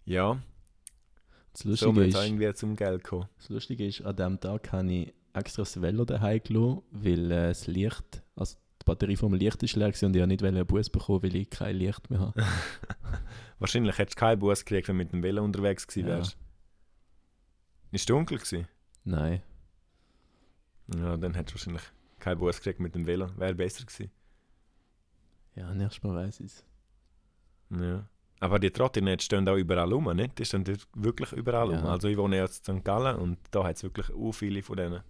[0.05, 0.39] Ja,
[1.53, 3.29] Das so Lustige, wird ist, es irgendwie zum Geld kommen.
[3.37, 7.49] das Lustige ist, an diesem Tag habe ich extra das Velo daheim gelassen, weil äh,
[7.49, 10.91] das Licht, also die Batterie vom Licht ist leer und ich wollte nicht einen Bus
[10.91, 12.45] bekommen, weil ich kein Licht mehr habe.
[13.59, 16.17] Wahrscheinlich hättest du keinen Bus gekriegt, wenn du mit dem Velo unterwegs gewesen Ja.
[16.17, 16.37] wärst.
[17.93, 18.67] Ist dunkel gewesen?
[19.05, 19.43] Nein.
[20.97, 21.83] Ja, dann hättest du wahrscheinlich
[22.19, 23.29] keinen Bus gekriegt mit dem Velo.
[23.37, 24.11] Wäre besser gewesen.
[25.55, 26.65] Ja, nächstes Mal weiss ich es.
[27.71, 28.09] Ja.
[28.43, 30.37] Aber die Trottinette stehen auch überall rum, nicht?
[30.37, 30.65] Die stehen
[30.97, 31.79] wirklich überall Ja.
[31.79, 31.87] rum.
[31.89, 32.85] Also ich wohne jetzt in St.
[32.85, 35.01] Gallen und da hat es wirklich auch viele von denen.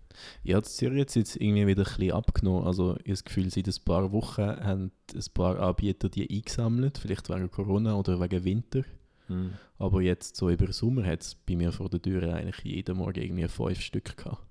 [0.42, 2.66] Ja, in Zürich hat es jetzt irgendwie wieder ein bisschen abgenommen.
[2.66, 6.98] Also ich habe das Gefühl, seit ein paar Wochen haben ein paar Anbieter die eingesammelt,
[6.98, 8.82] vielleicht wegen Corona oder wegen Winter.
[9.28, 9.54] Hm.
[9.78, 13.18] Aber jetzt so über Sommer hat es bei mir vor der Tür eigentlich jeden Morgen
[13.22, 14.42] irgendwie fünf Stück gehabt.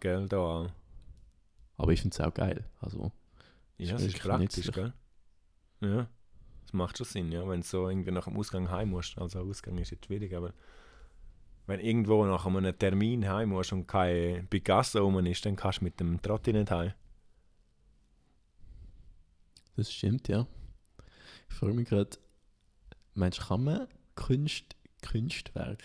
[0.00, 0.68] Gell, da auch.
[1.78, 2.64] Aber ich finde es auch geil.
[2.80, 3.12] Also,
[3.78, 4.72] Ja, es ist praktisch, nützlich.
[4.74, 4.92] gell?
[5.80, 6.06] Ja,
[6.70, 9.18] das macht schon Sinn, ja, wenn du so irgendwie nach dem Ausgang heim musst.
[9.18, 10.54] Also Ausgang ist jetzt schwierig, aber
[11.66, 15.84] wenn irgendwo nach einem Termin heim musst und kein Picasso rum ist, dann kannst du
[15.84, 16.92] mit dem Trotti nicht heim.
[19.76, 20.46] das stimmt, ja.
[21.48, 22.10] Ich frage mich gerade,
[23.14, 25.82] meinst du, kann man Kunst, Kunstwerk,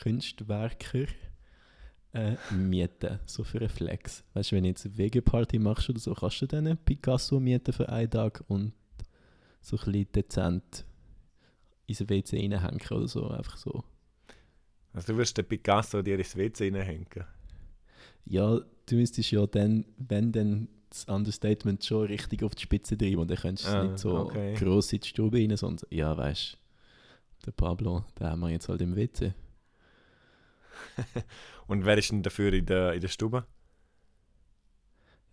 [0.00, 1.06] Kunstwerker
[2.12, 4.22] äh, mieten, so für einen Flex?
[4.34, 7.72] Weißt du, wenn du jetzt eine Wegeparty machst oder so, kannst du dann Picasso mieten
[7.72, 8.72] für einen Tag und
[9.66, 10.84] so ein bisschen dezent
[11.86, 13.82] ins WC reinhängen oder so, einfach so.
[14.92, 17.06] Also du wirst den Picasso dir ins WC reinhängen.
[18.26, 23.18] Ja, du müsstest ja dann, wenn dann das Understatement schon richtig auf die Spitze treiben
[23.18, 24.54] und dann könntest du es Ah, nicht so okay.
[24.54, 26.52] gross in die Stube rein, sondern so, ja, weißt
[27.40, 29.34] du, der Pablo, den haben wir jetzt halt im WC.
[31.66, 33.44] Und wer ist denn dafür in der, in der Stube?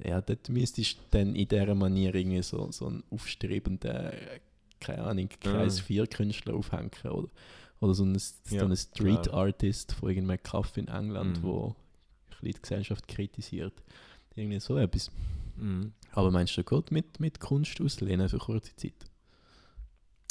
[0.04, 4.40] Ja, dort müsstest du dann in dieser Manier irgendwie so, so einen aufstrebenden, äh,
[4.80, 5.84] keine Ahnung, Kreis Ah.
[5.84, 7.30] 4 Künstler aufhängen oder,
[7.80, 9.46] oder so einen, so Ja, einen Street klar.
[9.46, 11.44] Artist von irgendeinem Kaff in England, Mhm.
[11.44, 11.76] wo ein
[12.32, 13.74] bisschen die Gesellschaft kritisiert.
[14.36, 15.10] Irgendwie so etwas.
[15.56, 15.94] Mhm.
[16.12, 18.94] Aber meinst du, geht mit, mit Kunst auslehnen für kurze Zeit?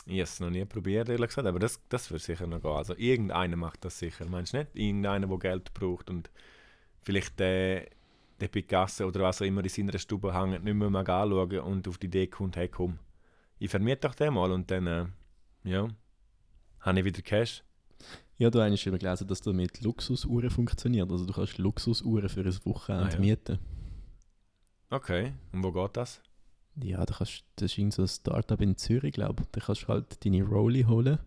[0.05, 2.73] Ich habe es noch nie probiert, ehrlich gesagt, aber das, das wird sicher noch gehen.
[2.73, 4.27] Also irgendeiner macht das sicher.
[4.29, 4.71] Meinst du nicht?
[4.75, 6.29] Irgendeiner, der Geld braucht und
[7.03, 7.87] vielleicht der,
[8.43, 11.89] der Picasso oder was auch immer in seiner Stube hängt, nicht mehr mag anschauen und
[11.89, 12.99] auf die Idee kommt, hey komm,
[13.59, 15.07] ich vermiete doch den mal und dann, äh,
[15.65, 15.89] ja,
[16.81, 17.63] habe ich wieder Cash.
[18.37, 21.09] Ja, du hast schon gelesen, dass das mit Luxusuhren funktioniert.
[21.13, 23.21] Also du kannst Luxusuhren für ein Wochenende Ah, ja.
[23.21, 23.59] mieten.
[24.91, 26.21] Okay, und wo geht das?
[26.83, 29.49] Ja, da kannst, das ist so ein Startup in Zürich, glaube ich.
[29.53, 31.19] Da kannst du halt deine Rolli holen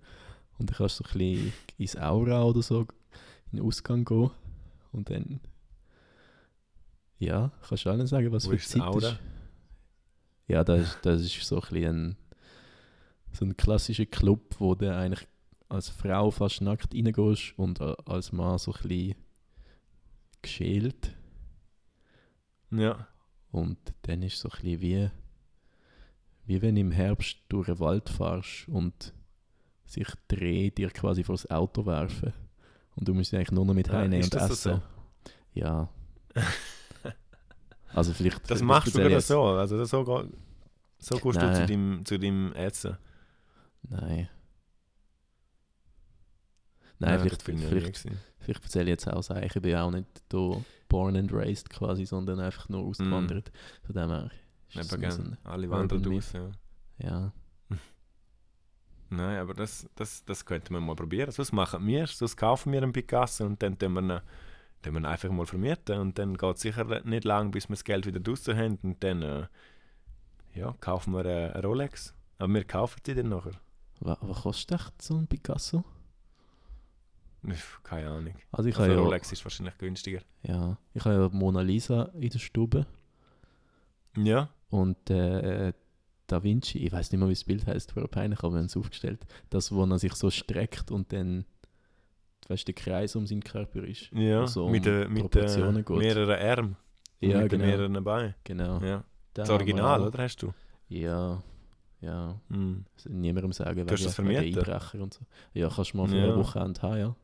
[0.57, 2.81] und dann kannst du so ein bisschen ins Aura oder so
[3.51, 4.31] in den Ausgang gehen
[4.91, 5.39] und dann
[7.19, 9.09] ja, kannst du allen sagen, was Wo für ist Zeit Aura?
[9.09, 9.19] ist.
[10.47, 12.17] Ja, das ist, das ist so ein bisschen ein,
[13.31, 15.27] so ein klassischer Club, wo du eigentlich
[15.69, 19.15] als Frau fast nackt reingehst und als Mann so ein bisschen
[20.41, 21.15] geschält.
[22.71, 23.07] Ja,
[23.51, 25.09] Und dann ist es so ein bisschen wie,
[26.45, 29.13] wie wenn du im Herbst durch den Wald fährst und
[29.85, 32.33] sich Dreh dir quasi vor das Auto werfen.
[32.95, 34.55] Und du musst sie eigentlich nur noch mit Ah, heimnehmen und essen.
[34.55, 34.81] so?
[35.53, 35.89] Ja.
[37.95, 38.39] Also vielleicht...
[38.41, 39.43] das vielleicht machst du jetzt- so.
[39.43, 40.03] Also das so,
[40.99, 41.67] so gehst du zu Nein.
[41.67, 42.97] deinem, zu deinem Essen.
[43.89, 44.29] Nein.
[46.97, 48.05] Nein, Nein, vielleicht, vielleicht,
[48.39, 52.05] vielleicht erzähle ich jetzt auch sagen, ich bin auch nicht hier born and raised quasi,
[52.05, 53.51] sondern einfach nur ausgewandert.
[53.83, 54.31] Von dem her
[54.69, 56.51] ist Eben, so Alle wandern raus, ja.
[56.99, 57.33] ja.
[59.09, 61.31] Nein, aber das, das, das könnten wir mal probieren.
[61.31, 64.21] Sonst machen wir es, sonst kaufen wir einen Picasso und dann tun wir ihn,
[64.85, 65.99] tun wir einfach mal vermieten.
[65.99, 68.77] Und dann geht es sicher nicht lang, bis wir das Geld wieder draußen haben.
[68.83, 69.47] Und dann äh,
[70.53, 72.13] ja, kaufen wir äh, eine Rolex.
[72.37, 73.53] Aber wir kaufen die dann nachher.
[73.99, 75.83] Was, was kostet echt so ein Picasso?
[77.83, 78.33] Keine Ahnung.
[78.51, 80.21] Also ich Also habe ja, Rolex ist wahrscheinlich günstiger.
[80.43, 82.87] ja, ich habe ja Mona Lisa in der Stube
[84.17, 85.73] Ja, und äh,
[86.27, 88.65] Da Vinci, ich weiß nicht mehr, wie das Bild heißt, vor peinlich, aber wir haben
[88.65, 89.25] es aufgestellt.
[89.51, 91.45] Das, wo er sich so streckt und dann,
[92.47, 94.11] weißt du, der Kreis um seinen Körper ist.
[94.11, 96.77] ja Also mit, um mit äh, Proportionen mehreren Armen.
[97.21, 97.65] Ja, mit genau.
[97.65, 98.35] mehreren Beinen.
[98.43, 98.79] Genau.
[98.81, 99.03] Ja.
[99.33, 100.53] Da Das Original, oder hast du?
[100.89, 101.41] Ja,
[102.01, 102.39] ja.
[102.49, 104.43] Also niemandem sagen, Du hast das vermieten?
[104.59, 105.21] Einbrecher und so.
[105.53, 106.23] Ja, kannst du mal für Ja.
[106.25, 107.15] eine Wochenende haben, ja.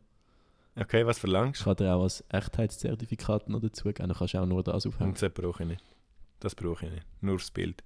[0.76, 1.66] Okay, was Ich verlangst du?
[1.66, 5.10] kann dir auch als Echtheitszertifikat noch dazu geben, dann kannst du auch nur das aufhängen.
[5.12, 5.84] Und das brauche ich nicht.
[6.40, 7.06] Das brauche ich nicht.
[7.22, 7.84] Nur das Bild.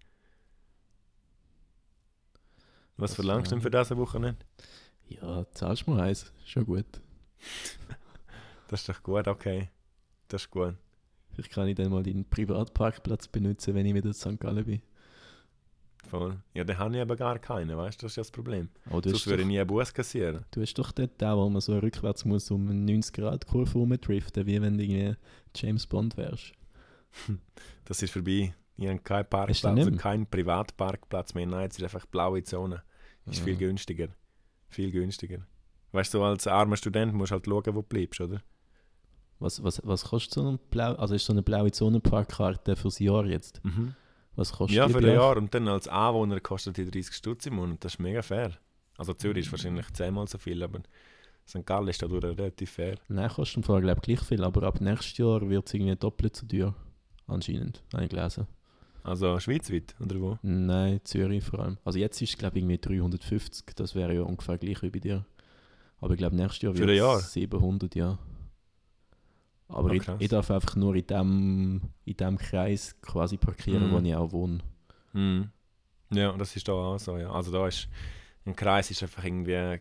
[2.98, 4.38] Was Das, verlangst du denn für diese Woche nicht?
[5.08, 6.86] Ja, zahlst du mal eins, schon gut.
[8.67, 9.69] Das ist doch gut, okay.
[10.27, 10.73] Das ist gut.
[11.34, 14.39] Vielleicht kann ich dann mal deinen Privatparkplatz benutzen, wenn ich wieder in St.
[14.39, 14.81] Gallen bin.
[16.08, 16.38] Voll.
[16.53, 18.05] Ja, den habe ich aber gar keinen, weißt du?
[18.05, 18.69] Das ist ja das Problem.
[18.89, 20.45] Aber du Sonst würde ich nie einen Bus kassieren.
[20.51, 24.62] du hast doch dort auch, wo man so rückwärts muss um eine 90-Grad-Kurve rumdriften, wie
[24.62, 25.15] wenn du irgendwie
[25.55, 26.51] James Bond wärst.
[27.86, 28.55] Das ist vorbei.
[28.77, 31.45] Ich habe keinen Parkplatz, also keinen Privatparkplatz mehr.
[31.45, 32.81] Nein, es ist einfach blaue Zone.
[33.27, 33.60] Ist viel Ja.
[33.60, 34.08] günstiger.
[34.69, 35.45] Viel günstiger.
[35.95, 38.41] Weißt du, als armer Student musst du halt schauen, wo du bleibst, oder?
[39.39, 43.25] Was, was, was kostet so eine blaue, also ist so eine blaue Zonenparkkarte fürs Jahr
[43.25, 43.62] jetzt?
[44.36, 45.05] Was kostet Ja, für ein?
[45.05, 45.38] Jahr.
[45.38, 47.84] Und dann als Anwohner kostet die 30 Stutz im Monat.
[47.84, 48.51] Das ist mega fair.
[48.97, 50.79] Also Zürich ist wahrscheinlich zehnmal so viel, aber
[51.47, 51.65] St.
[51.65, 52.97] Gallen ist dadurch relativ fair.
[53.08, 56.36] Nein, kostet im Fall glaube gleich viel, aber ab nächstes Jahr wird es irgendwie doppelt
[56.36, 56.73] so teuer.
[57.27, 58.47] Anscheinend, habe ich gelesen.
[59.03, 60.39] Also schweizweit, oder wo?
[60.41, 61.77] Nein, Zürich vor allem.
[61.86, 64.99] Also jetzt ist es glaube ich irgendwie 350, das wäre ja ungefähr gleich wie bei
[64.99, 65.25] dir.
[66.05, 66.89] Aber ich glaube nächstes Jahr wird
[67.19, 68.19] es 700, ja.
[69.67, 73.91] Aber Ah, ich, ich darf einfach nur in dem, in dem Kreis quasi parkieren, Mhm.
[73.91, 74.59] wo ich auch wohne.
[75.13, 75.49] Mhm.
[76.11, 77.31] Ja, das ist da auch so, ja.
[77.31, 77.87] Also da ist,
[78.45, 79.79] ein Kreis ist einfach irgendwie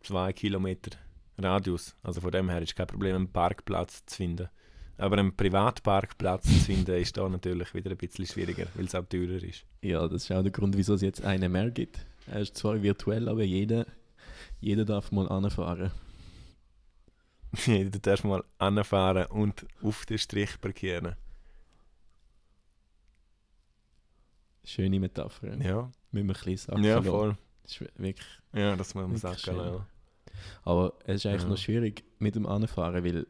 [0.00, 0.96] zwei Kilometer
[1.36, 1.96] Radius.
[2.04, 4.48] Also von dem her ist kein Problem, einen Parkplatz zu finden.
[4.96, 9.04] Aber einen Privatparkplatz zu finden, ist da natürlich wieder ein bisschen schwieriger, weil es auch
[9.06, 9.64] teurer ist.
[9.82, 12.06] Ja, das ist auch der Grund, wieso es jetzt einen mehr gibt.
[12.28, 13.84] Er ist zwar virtuell, aber jeder,
[14.60, 15.90] jeder darf mal anfahren.
[17.66, 21.16] du darfst mal anfahren und auf den Strich parkieren.
[24.64, 25.56] Schöne Metapher.
[25.62, 26.84] Ja, Müssen wir ein bisschen sagen.
[26.84, 27.36] ja voll.
[27.62, 29.56] Das ist wirklich Ja, das muss man sagen.
[29.56, 29.86] Ja.
[30.62, 31.48] Aber es ist eigentlich Ja.
[31.48, 33.26] noch schwierig mit dem Anfahren, weil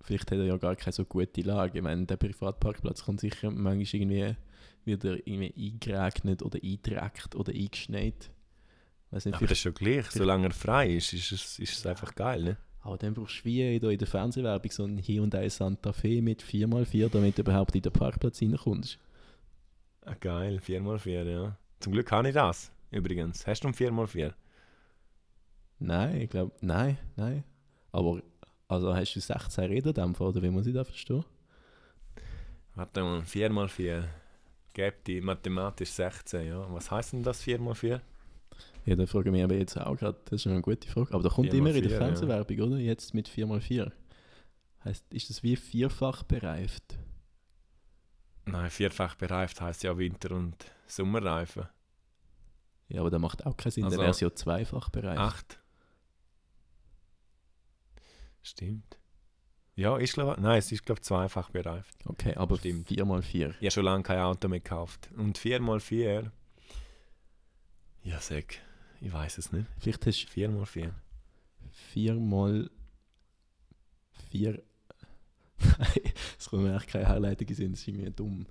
[0.00, 1.78] vielleicht hat er ja gar keine so gute Lage.
[1.78, 4.36] Ich meine, der Privatparkplatz kann sicher manchmal irgendwie
[4.84, 8.30] wieder irgendwie eingeregnet oder eingedreckt oder eingeschneit.
[9.16, 10.10] Weiß nicht, Aber das ist schon gleich.
[10.10, 12.42] Solange er frei ist, ist es, ist es einfach geil.
[12.42, 12.56] Ne?
[12.82, 17.08] aber dann brauchst du wie in der Fernsehwerbung so ein Hyundai Santa Fe mit 4x4,
[17.08, 18.98] damit du überhaupt in den Parkplatz reinkommst.
[20.02, 21.56] Ah, geil, 4x4, ja.
[21.80, 23.46] Zum Glück habe ich das, übrigens.
[23.46, 24.34] Hast du ein 4x4?
[25.78, 27.42] Nein, ich glaube, nein, nein.
[27.90, 28.22] Aber
[28.68, 31.24] also hast du 16 Räderdämpfer oder wie muss ich das verstehen?
[32.74, 34.04] Warte mal, 4x4.
[34.74, 36.66] Gibt die mathematisch 16, ja.
[36.70, 38.00] Was heißt denn das 4x4?
[38.86, 41.12] Ja, da frage ich mich aber jetzt auch gerade, das ist eine gute Frage.
[41.12, 41.98] Aber da kommt 4x4, immer in der ja.
[41.98, 42.76] Fernsehwerbung, oder?
[42.78, 43.90] Jetzt mit 4x4.
[44.84, 46.96] Heißt, ist das wie vierfach bereift?
[48.44, 50.54] Nein, vierfach bereift heißt ja Winter- und
[50.86, 51.66] Sommerreifen.
[52.88, 55.18] Ja, aber das macht auch keinen Sinn, Also- dann wäre es ja zweifach bereift.
[55.18, 55.58] Acht.
[58.42, 59.00] Stimmt.
[59.74, 61.96] Ja, ist glaube Nein, es ist glaube zweifach bereift.
[62.06, 62.88] Okay, aber Stimmt.
[62.88, 63.50] 4x4.
[63.50, 65.10] Ich habe schon lange kein Auto mehr gekauft.
[65.16, 66.30] Und 4x4.
[68.04, 68.60] Ja, sag.
[69.00, 69.66] Ich weiß es nicht.
[69.78, 70.86] Vielleicht hast 4x4.
[70.86, 70.92] du
[71.70, 72.70] 4 mal
[74.30, 74.62] 4.
[75.78, 78.46] Nein, es kommt mir echt keine Herleitung in das ist irgendwie dumm.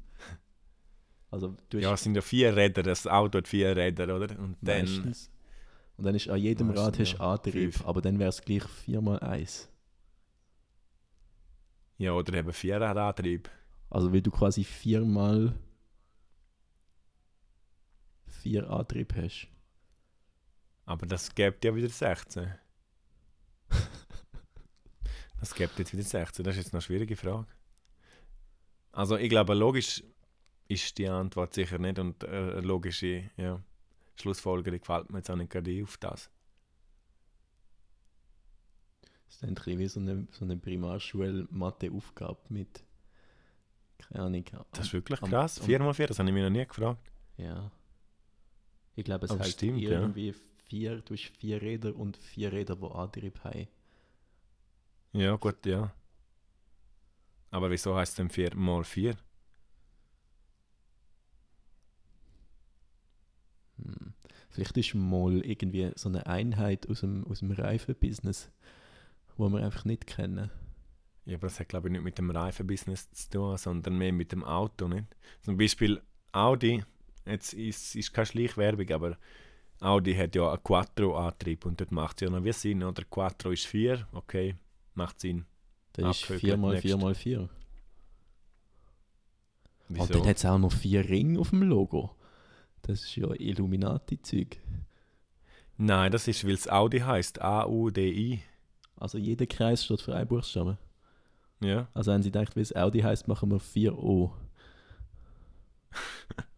[1.31, 2.84] Also, du Ja, es sind ja vier Räder.
[2.84, 4.38] Das Auto hat vier Räder, oder?
[4.39, 5.13] Und dann.
[5.97, 7.19] Und dann ist an jedem Meistens, Rad hast ja.
[7.19, 7.86] Antrieb, Fünf.
[7.88, 9.69] aber dann wäre es gleich 4 mal 1.
[11.97, 13.49] Ja, oder eben Vierradantrieb.
[13.89, 15.53] Also weil du quasi viermal
[18.25, 19.47] vier Antrieb hast.
[20.86, 22.54] Aber das gibt ja wieder 16.
[25.39, 26.43] das gibt jetzt wieder 16.
[26.45, 27.48] Das ist jetzt noch eine schwierige Frage.
[28.91, 30.04] Also ich glaube, logisch
[30.67, 33.62] ist die Antwort sicher nicht und äh, eine logische ja,
[34.15, 36.30] Schlussfolgerung gefällt mir jetzt auch nicht gerade auf das.
[39.26, 42.84] Das ist dann ein wie so eine, so eine Primarschule-Mathe-Aufgabe mit,
[43.98, 44.45] keine Ahnung.
[44.71, 45.60] Das ist wirklich am- krass.
[45.60, 47.12] am- 4x4, das habe ich mir noch nie gefragt.
[47.38, 47.71] Ja.
[48.95, 50.08] Ich glaube, es Aber heißt stimmt, ja.
[50.67, 53.67] Vier, du hast vier Räder und vier Räder, die Antrieb haben.
[55.13, 55.93] Ja, gut, ja.
[57.51, 59.15] Aber wieso heißt es denn 4 mal 4?
[63.78, 64.13] Hm.
[64.49, 68.51] Vielleicht ist mal irgendwie so eine Einheit aus dem, aus dem Reifenbusiness,
[69.38, 70.51] wo wir einfach nicht kennen.
[71.25, 74.32] Ja, aber das hat glaube ich nicht mit dem Reifenbusiness zu tun, sondern mehr mit
[74.32, 75.08] dem Auto, nicht?
[75.41, 76.01] Zum Beispiel
[76.34, 76.84] Audi,
[77.25, 79.17] jetzt ist, ist keine Schleichwerbung, aber
[79.81, 83.03] Audi hat ja einen Quattro-Antrieb und dort macht es ja noch wie Sinn, oder?
[83.03, 84.55] Quattro ist 4, okay,
[84.93, 85.45] macht Sinn.
[85.93, 86.81] Das ist Abgehökelt, 4 mal next.
[86.83, 87.49] 4 mal 4.
[89.88, 90.03] Wieso?
[90.03, 92.15] Und dann hat es auch noch vier Ringe auf dem Logo.
[92.81, 94.57] Das ist ja Illuminati-Zeug.
[95.77, 98.41] Nein, das ist, weil es Audi heißt, A-U-D-I.
[98.97, 100.77] Also jeder Kreis steht für einen Buchstaben.
[101.61, 104.33] Ja, Also wenn sie denkt, wie es Audi heißt, machen wir 4 O.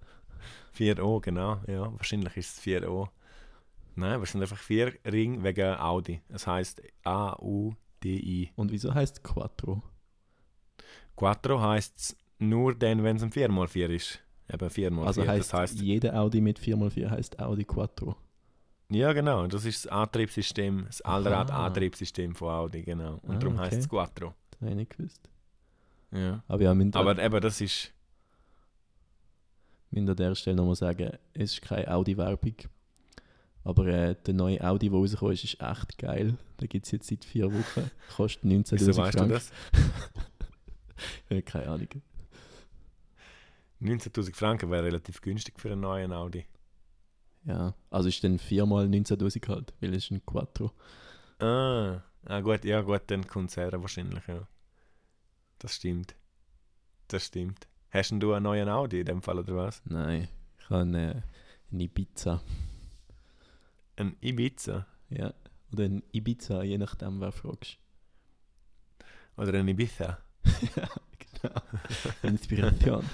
[0.78, 1.60] 4O, genau.
[1.68, 3.10] Ja, wahrscheinlich ist es 4O.
[3.96, 6.22] Nein, sind einfach vier Ringe wegen Audi.
[6.30, 8.52] Es heißt A-U-D-I.
[8.56, 9.82] Und wieso heißt Quattro?
[11.16, 14.20] Quattro heißt es nur dann, wenn es ein 4x4 ist.
[14.54, 15.04] Eben 4x4.
[15.06, 18.16] Also heißt, das heißt, jeder Audi mit 4x4 heißt Audi Quattro.
[18.90, 21.02] ja genau, das ist das Antriebssystem, das.
[21.02, 23.20] Allrad-Antriebssystem von Audi, genau.
[23.24, 23.66] Und Ah, darum okay.
[23.66, 24.34] heißt es Quattro.
[24.52, 25.30] Das habe ich nicht gewusst.
[26.12, 26.44] Ja.
[26.48, 27.92] Aber ja, Aber eben, das ist,
[29.92, 32.56] müssen an der Stelle nochmal sagen, es ist keine Audi-Werbung.
[33.64, 36.38] Aber äh, der neue Audi, der rausgekommen ist, ist echt geil.
[36.60, 37.92] Den gibt es jetzt seit vier Wochen.
[38.16, 39.34] Kostet 19'000 wieso weißt du Franken.
[39.34, 39.52] das?
[41.30, 41.88] Ja, keine Ahnung.
[43.82, 46.46] 19'000 Franken wäre relativ günstig für einen neuen Audi.
[47.46, 50.72] Ja, also ist dann viermal 19'000 halt, weil es ist ein Quattro.
[51.40, 54.48] Ah, ah gut, ja gut, dann kommt es wahrscheinlich, ja.
[55.60, 56.16] Das stimmt.
[57.10, 57.68] Das stimmt.
[57.90, 59.82] Hast denn du einen neuen Audi in dem Fall, oder was?
[59.86, 60.28] Nein,
[60.60, 61.24] ich habe eine,
[61.72, 62.42] eine Ibiza.
[63.96, 64.86] Ein Ibiza?
[65.10, 65.34] Ja,
[65.72, 67.78] oder ein Ibiza, je nachdem, wer fragst.
[69.38, 70.18] Oder ein Ibiza?
[70.76, 70.90] ja,
[71.42, 71.62] genau.
[72.24, 73.06] Inspiration.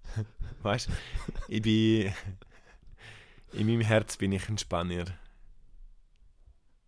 [0.62, 0.92] Weißt du,
[1.48, 2.12] ich bin.
[3.52, 5.04] In meinem Herz bin ich ein Spanier.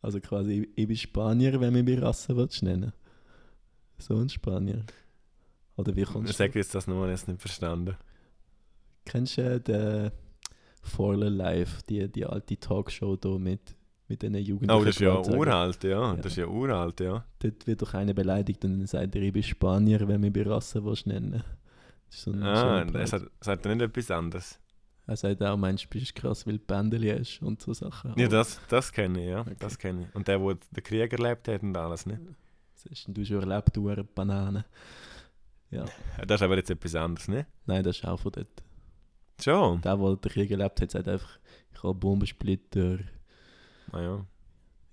[0.00, 2.92] Also quasi, ich bin Spanier, wenn mich bei Rasse willst nennen.
[3.98, 4.84] So ein Spanier.
[5.76, 7.96] Oder wie kommst Ich sage jetzt das nur, ich nicht verstanden.
[9.04, 10.10] Kennst du äh, den
[10.82, 13.74] Forle Live, die, die alte Talkshow da mit,
[14.08, 14.80] mit diesen Jugendlichen?
[14.80, 15.90] Oh, das ist ja uralt, ja.
[15.90, 16.16] Ja.
[16.16, 17.24] Das ist ja uralt, ja.
[17.40, 20.42] Dort wird doch einer beleidigt und dann sagt er, ich bin Spanier, wenn mich bei
[20.42, 21.42] Rasse willst nennen.
[22.08, 23.22] Das ist so ein Ah, das Part.
[23.24, 24.60] hat, sagt er nicht etwas anderes.
[25.06, 28.14] Er sagt auch, meinst du, bist krass, weil du Bändeli hast und so Sachen.
[28.16, 29.40] Ja, Aber das, das kenne ich, ja.
[29.40, 29.56] Okay.
[29.58, 30.14] Das kenne ich.
[30.14, 32.18] Und der, der den Krieg erlebt hat und alles, ne?
[32.74, 34.64] Was hast denn du schon erlebt, du eine Banane?
[35.70, 35.84] Ja,
[36.26, 37.46] Das ist aber jetzt etwas anderes, ne?
[37.66, 38.62] nein, das ist auch von dort.
[39.42, 39.80] Schon?
[39.82, 41.38] Der, der den Krieg erlebt hat, sagt einfach,
[41.72, 42.98] ich habe Bombensplitter.
[43.90, 44.26] Ah ja.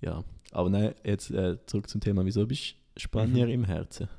[0.02, 2.26] Ja, aber nein, jetzt äh, zurück zum Thema.
[2.26, 3.52] Wieso bist du Spanier Mhm.
[3.54, 4.10] im Herzen?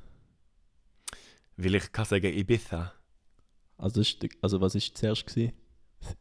[1.57, 2.93] Weil ich kann sagen Ibiza.
[3.77, 5.27] Also, ist, also was war zuerst?
[5.27, 5.53] Gewesen?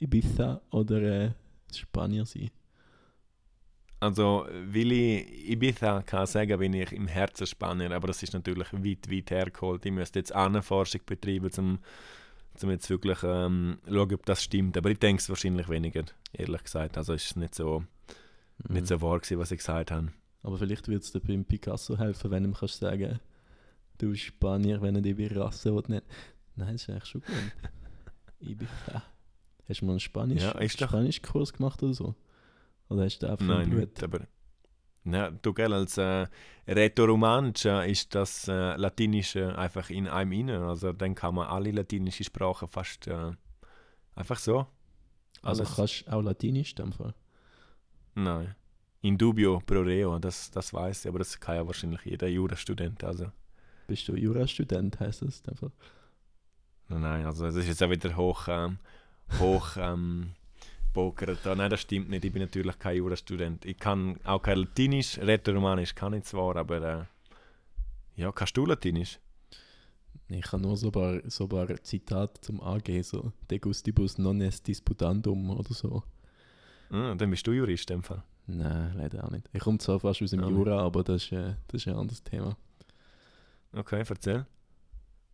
[0.00, 1.30] Ibiza oder äh,
[1.72, 2.50] Spanier sein?
[4.02, 9.08] Also, ich Ibiza kann sagen, bin ich im Herzen Spanier, aber das ist natürlich weit,
[9.10, 9.86] weit hergeholt.
[9.86, 11.78] Ich müsste jetzt Ahnenforschung betreiben, um,
[12.60, 14.76] um jetzt wirklich ähm, schauen, ob das stimmt.
[14.76, 16.98] Aber ich denke es wahrscheinlich weniger, ehrlich gesagt.
[16.98, 17.84] Also ist es nicht so,
[18.68, 18.86] nicht Mhm.
[18.86, 20.08] so wahr gewesen, was ich gesagt habe.
[20.42, 23.20] Aber vielleicht würde es dir beim Picasso helfen, wenn du ihm kannst sagen
[23.98, 25.86] du bist Spanier, wenn er dich bei Rasse nicht.
[25.88, 26.02] Nein,
[26.56, 27.52] das ist eigentlich schon gut.
[28.40, 29.02] Ibiza.
[29.68, 32.16] Hast du mal einen Spanisch, Ja, ist Spanischkurs gemacht oder so?
[32.92, 34.20] Oder hast du einfach Nein, nicht, aber...
[35.04, 36.26] Ja, du, gell, als äh,
[36.68, 40.64] Rätoromanisch äh, ist das äh, Latinische einfach in einem inne.
[40.64, 43.32] Also dann kann man alle latinische Sprachen fast äh,
[44.14, 44.66] einfach so.
[45.42, 47.14] Also alles- kannst du auch Latinisch in dem Fall?
[48.14, 48.54] Nein.
[49.00, 53.02] In dubio pro reo, das, das weiß ich, aber das kann ja wahrscheinlich jeder Jurastudent.
[53.02, 53.32] Also.
[53.88, 55.72] Bist du Jurastudent, das dem Fall?
[56.88, 58.78] Nein, nein, also es ist jetzt auch wieder hoch, ähm,
[59.40, 60.34] hoch ähm,
[60.92, 61.38] pokert.
[61.44, 61.54] da.
[61.54, 62.24] Nein, das stimmt nicht.
[62.24, 63.64] Ich bin natürlich kein Jurastudent.
[63.64, 67.04] Ich kann auch kein Latinisch, Rätoromanisch kann ich zwar, aber äh,
[68.20, 69.18] ja, kannst du Latinisch?
[70.28, 74.40] Ich kann nur so ein paar, so paar Zitate zum Angehen, so De gustibus non
[74.40, 76.02] est disputandum oder so.
[76.90, 78.22] Ah, dann bist du Jurist in dem Fall.
[78.46, 79.48] Nein, leider auch nicht.
[79.52, 80.50] Ich komme zwar fast aus dem nicht.
[80.50, 82.56] Jura, aber das ist, äh, das ist ein anderes Thema.
[83.72, 84.46] Okay, erzähl.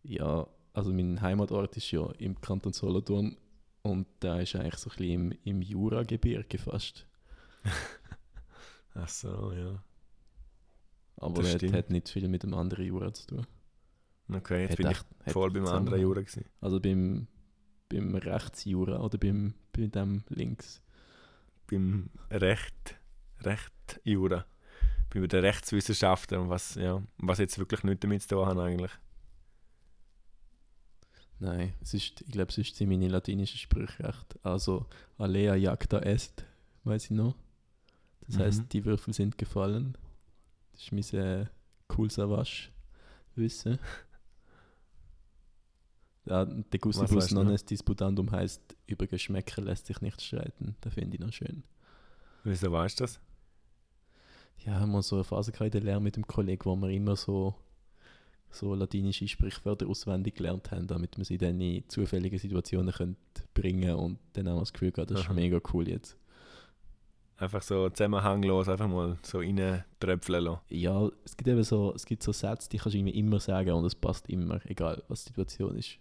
[0.03, 3.35] Ja, also mein Heimatort ist ja im Kanton Solothurn
[3.81, 7.05] und da ist eigentlich so ein bisschen im, im Juragebirge fast.
[8.93, 9.83] Ach so, ja.
[11.17, 11.73] Aber Das stimmt.
[11.73, 13.47] hat nicht viel mit dem anderen Jura zu tun.
[14.31, 15.99] Okay, jetzt Hat bin echt- ich hat voll beim anderen.
[16.01, 16.45] Jura gewesen.
[16.61, 17.27] Also beim,
[17.89, 20.81] beim Rechtsjura oder beim, bei dem links.
[21.69, 22.95] Beim Recht,
[23.41, 24.45] Recht Jura.
[25.13, 28.91] Bei den Rechtswissenschaften und was, ja, was jetzt wirklich nichts damit zu tun haben eigentlich.
[31.39, 34.37] Nein, es ist, ich glaube, es ist meine latinische Sprüchrecht.
[34.43, 34.85] Also,
[35.17, 36.43] alea jacta est,
[36.83, 37.35] weiß ich noch.
[38.27, 38.39] Das Mhm.
[38.41, 39.97] heißt, die Würfel sind gefallen.
[40.73, 41.45] Das ist mein äh,
[41.97, 42.69] cool Savage
[43.35, 43.79] Wissen.
[46.25, 50.21] Ja, de Was gustibus weißt du non est disputandum heißt, über Geschmäcker lässt sich nicht
[50.21, 50.75] streiten.
[50.81, 51.63] Das finde ich noch schön.
[52.43, 53.19] Wieso weißt du das?
[54.65, 56.89] Ja, haben wir so eine Phase gehabt in der Lehre mit dem Kollegen, wo wir
[56.89, 57.55] immer so,
[58.51, 63.17] so latinische Sprichwörter auswendig gelernt haben, damit man sie dann in zufällige Situationen könnte
[63.53, 65.33] bringen und dann auch das Gefühl gehabt, das ist Aha.
[65.33, 66.17] mega cool jetzt.
[67.37, 70.61] Einfach so zusammenhanglos, einfach mal so rein tröpfeln lassen.
[70.69, 73.85] Ja, es gibt eben so, es gibt so Sätze, die kannst du immer sagen und
[73.85, 75.97] es passt immer, egal was die Situation ist.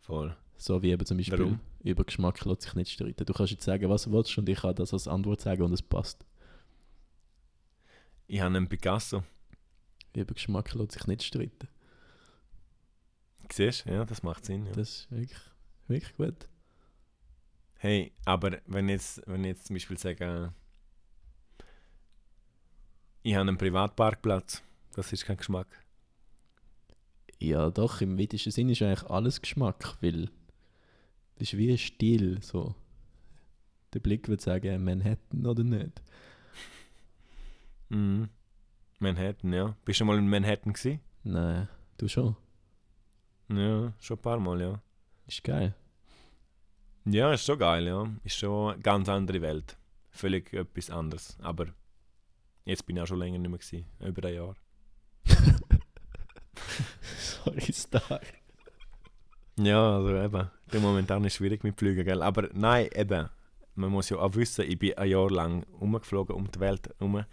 [0.00, 0.36] Voll.
[0.56, 1.60] So wie eben zum Beispiel, Warum?
[1.82, 3.24] über Geschmack lässt sich nicht streiten.
[3.24, 5.72] Du kannst jetzt sagen, was du willst und ich kann das als Antwort sagen und
[5.72, 6.26] es passt.
[8.26, 9.22] Ich habe einen Picasso.
[10.14, 11.68] Über Geschmack lässt sich nicht streiten.
[13.52, 13.92] Siehst du?
[13.92, 14.66] Ja, das macht Sinn.
[14.66, 14.72] Ja.
[14.72, 15.40] Das ist wirklich,
[15.86, 16.48] wirklich gut.
[17.78, 20.52] Hey, aber wenn jetzt, wenn ich jetzt zum Beispiel sage,
[23.22, 24.62] ich habe einen Privatparkplatz,
[24.94, 25.68] das ist kein Geschmack.
[27.38, 30.28] Ja, doch, im weitesten Sinn ist eigentlich alles Geschmack, weil
[31.36, 32.42] das ist wie ein Stil.
[32.42, 32.74] So.
[33.94, 36.02] Der Blick würde sagen, Manhattan oder nicht.
[37.90, 38.28] Mhm.
[38.98, 39.76] Manhattan, ja.
[39.84, 41.00] Bist du schon mal in Manhattan gewesen?
[41.22, 41.68] Nein,
[41.98, 42.36] du schon.
[43.48, 44.82] Ja, schon ein paar Mal, ja.
[45.26, 45.74] Ist geil.
[47.04, 48.06] Ja, ist schon geil, ja.
[48.24, 49.78] Ist schon eine ganz andere Welt.
[50.10, 51.38] Völlig etwas anderes.
[51.40, 51.66] Aber
[52.64, 53.86] jetzt bin ich auch schon länger nicht mehr gewesen.
[54.00, 54.56] Über ein Jahr.
[57.18, 58.20] Sorry, Star.
[59.58, 60.50] Ja, also eben.
[60.72, 62.22] Der momentan ist schwierig mit Flügen, gell?
[62.22, 63.28] Aber nein, eben.
[63.74, 67.24] Man muss ja auch wissen, ich bin ein Jahr lang umgeflogen um die Welt herum.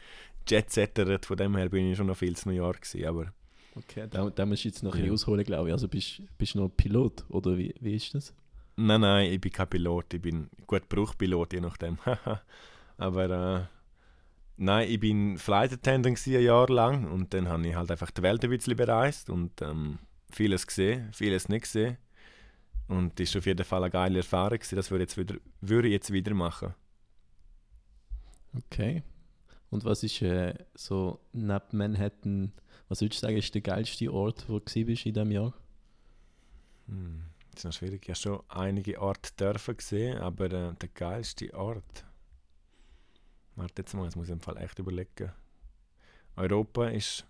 [0.48, 3.34] Jetsettert, von dem her bin ich schon noch viel zu New York gewesen, aber...
[3.78, 5.12] Okay, da, da musst du jetzt noch ein Ja.
[5.12, 5.74] bisschen ausholen, glaube ich.
[5.74, 8.34] Also bist du noch Pilot, oder wie, wie ist das?
[8.78, 10.14] Nein, nein, ich bin kein Pilot.
[10.14, 11.98] Ich bin gut Bruchpilot, je nachdem.
[12.98, 13.66] Aber äh,
[14.58, 18.22] nein, ich bin Flight Attendant ein Jahr lang und dann habe ich halt einfach die
[18.22, 20.00] Welt ein bisschen bereist und ähm,
[20.32, 21.98] vieles gesehen, vieles nicht gesehen.
[22.88, 24.58] Und das war auf jeden Fall eine geile Erfahrung.
[24.60, 24.76] Gewesen.
[24.76, 26.74] Das würde ich jetzt wieder, würde ich jetzt wieder machen.
[28.56, 29.04] Okay.
[29.70, 32.54] Und was ist äh, so neben Manhattan,
[32.88, 35.54] was würdest du sagen, ist der geilste Ort, wo du in diesem Jahr?
[36.88, 38.04] Hm, das ist noch schwierig.
[38.04, 42.06] Ich habe schon einige Orte dürfen gesehen, aber äh, der geilste Ort.
[43.56, 45.32] Warte jetzt mal, jetzt muss ich im Fall echt überlegen.
[46.36, 47.26] Europa ist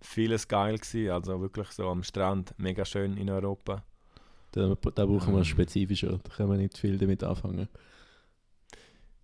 [0.00, 3.84] vieles geil gewesen, also wirklich so am Strand, mega schön in Europa.
[4.50, 5.44] Da, da brauchen wir Ähm.
[5.44, 7.68] spezifischer, da können wir nicht viel damit anfangen.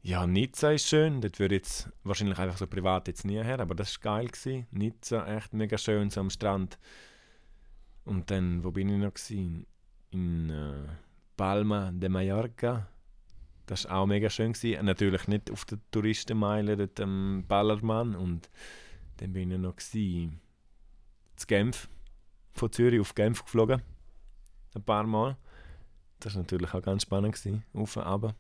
[0.03, 3.75] Ja, Nizza ist schön, dort würde jetzt wahrscheinlich einfach so privat jetzt nie her, aber
[3.75, 4.67] das ist geil gewesen.
[4.71, 6.79] Nizza, echt mega schön, so am Strand.
[8.05, 9.67] Und dann, wo bin ich noch gewesen?
[10.11, 10.89] In äh,
[11.37, 12.89] Palma de Mallorca.
[13.67, 14.87] Das war auch mega schön gewesen.
[14.87, 18.49] Natürlich nicht auf der Touristenmeile dort am Ballermann und
[19.19, 20.31] dann bin ich noch zu
[21.47, 21.89] Genf,
[22.53, 23.83] von Zürich auf Genf geflogen,
[24.75, 25.37] ein paar Mal.
[26.21, 28.35] Das war natürlich auch ganz spannend gewesen, auf und runter.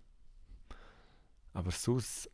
[1.59, 2.30] Aber sonst,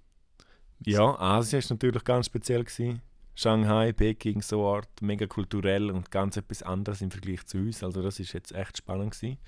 [0.84, 3.00] ja, Asien ist natürlich ganz speziell gewesen.
[3.34, 7.82] Shanghai, Peking, so Ort, mega kulturell und ganz etwas anderes im Vergleich zu uns.
[7.82, 9.38] Also das ist jetzt echt spannend gewesen.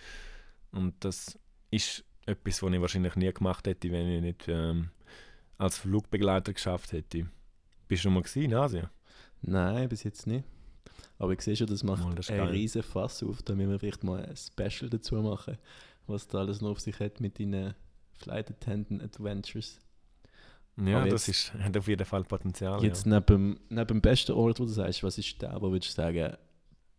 [0.72, 1.39] Und das
[1.70, 4.89] ist etwas, was ich wahrscheinlich nie gemacht hätte, wenn ich nicht ähm,
[5.59, 7.27] als Flugbegleiter geschafft hätte.
[7.87, 8.89] Bist du schon mal in Asien?
[9.43, 10.47] Nein, bis jetzt nicht.
[11.18, 13.43] Aber ich sehe schon, das macht Mal, das einen riesen Fass auf.
[13.43, 15.59] Da müssen wir vielleicht mal ein Special dazu machen,
[16.07, 17.74] was da alles noch auf sich hat mit deinen
[18.19, 19.79] Flight Attendant Adventures.
[20.79, 22.83] Ja, Aber das jetzt- ist, hat auf jeden Fall Potenzial.
[22.85, 23.12] Jetzt ja.
[23.14, 26.03] neben, dem- neben dem besten Ort, wo du sagst, was ist der, wo würdest du
[26.03, 26.37] sagen,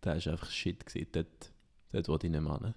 [0.04, 1.52] der ist einfach Shit gewesen, dort,
[1.92, 2.74] dort wollte ich nicht mehr hin.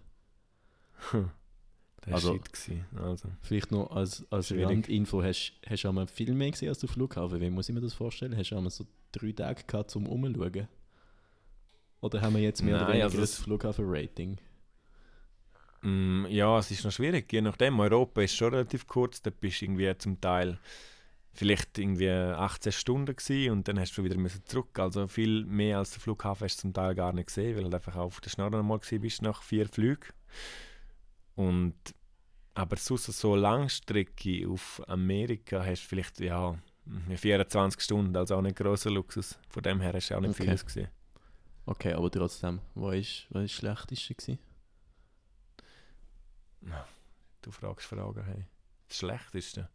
[2.02, 2.52] Das war Also- shit.
[2.52, 2.84] Gewesen.
[2.96, 3.28] Also.
[3.42, 4.52] Vielleicht noch als, als.
[4.52, 7.40] Randinfo, hast hast du einmal viel mehr gesehen als der Flughafen?
[7.40, 8.36] Wie muss ich mir das vorstellen?
[8.36, 10.68] Hast du einmal so drei Tage gehabt, zum Umschauen?
[12.02, 14.38] Oder haben wir jetzt mehr oder Nein, weniger also das- Flughafen-Rating?
[15.82, 17.80] Mm, ja, es ist noch schwierig, je nachdem.
[17.80, 20.58] Europa ist schon relativ kurz, da bist du irgendwie zum Teil
[21.32, 24.78] vielleicht irgendwie 18 Stunden gewesen und dann hast du wieder müssen zurück.
[24.78, 27.74] Also viel mehr als der Flughafen hast du zum Teil gar nicht gesehen, weil du
[27.74, 30.08] einfach auf der Schnorren mal gewesen bist nach vier Flügen.
[31.36, 31.74] Und
[32.54, 36.58] aber sonst so Langstrecke auf Amerika hast du vielleicht ja
[37.14, 39.38] 24 Stunden, also auch nicht grosser Luxus.
[39.48, 40.42] Von dem her hast du auch nicht Okay.
[40.44, 40.88] vieles gesehen.
[41.64, 44.38] Okay, aber trotzdem, was ist das Schlechteste gewesen?
[47.42, 48.44] Du fragst Fragen, hey.
[48.88, 49.68] Das Schlechteste.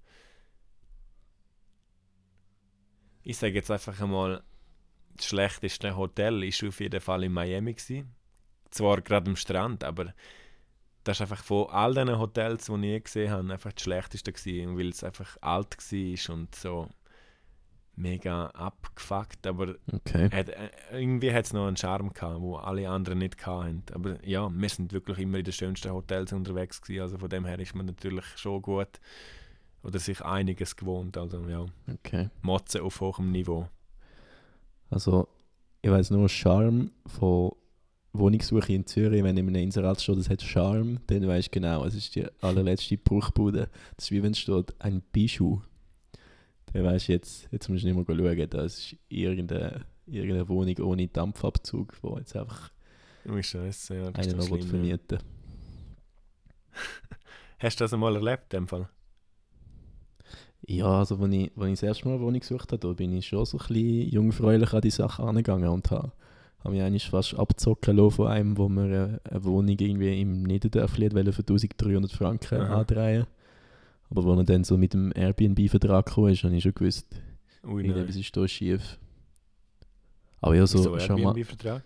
[3.23, 4.43] Ich sage jetzt einfach einmal,
[5.15, 7.73] das schlechteste Hotel war auf jeden Fall in Miami.
[7.73, 8.13] Gewesen.
[8.69, 10.13] Zwar gerade am Strand, aber
[11.03, 14.33] das ist einfach von all diesen Hotels, die ich je gesehen habe, einfach das schlechteste
[14.33, 16.89] gewesen, weil es einfach alt war und so
[17.97, 20.29] mega abgefuckt, aber Okay.
[20.31, 23.83] hat, äh, irgendwie hat es noch einen Charme gehabt, wo alle anderen nicht hatten.
[23.93, 27.45] Aber ja, wir sind wirklich immer in den schönsten Hotels unterwegs gewesen, also von dem
[27.45, 28.99] her ist man natürlich schon gut
[29.83, 31.17] oder sich einiges gewohnt.
[31.17, 32.29] Also ja, Okay.
[32.41, 33.67] Motzen auf hohem Niveau.
[34.89, 35.27] Also,
[35.81, 37.51] ich weiß nur Charme von
[38.13, 41.83] Wohnungssuche in Zürich, wenn in einem Inserat steht, das hat Charme, dann weißt du genau,
[41.85, 43.69] es ist die allerletzte Bruchbude.
[43.97, 45.61] Das ist wie wenn es steht, ein Bijou.
[46.83, 51.07] Weißt du jetzt, jetzt musst du nicht mehr schauen, das ist irgendeine, irgendeine Wohnung ohne
[51.07, 52.71] Dampfabzug, wo jetzt einfach
[53.27, 54.59] Oh, Scheiße, ja, das einer noch schlimm.
[54.59, 54.67] Ja.
[54.67, 55.17] vermieten
[57.59, 58.89] Hast du das einmal erlebt, in dem Fall?
[60.67, 63.13] Ja, also als ich, als ich das erste Mal eine Wohnung gesucht habe, da bin
[63.13, 66.11] ich schon so ein bisschen jungfräulich an die Sache angegangen und habe,
[66.59, 70.43] habe mich eigentlich fast abzocken lassen von einem, wo mir eine, eine Wohnung irgendwie im
[70.43, 72.79] Niederdörfli für 1300 Franken Aha.
[72.79, 73.25] andrehen
[74.09, 77.07] Aber als er dann so mit dem Airbnb-Vertrag kam, ist, habe ich schon gewusst,
[77.63, 78.99] irgendetwas ist da schief.
[80.41, 81.83] Aber ja, so, So, Airbnb-Vertrag?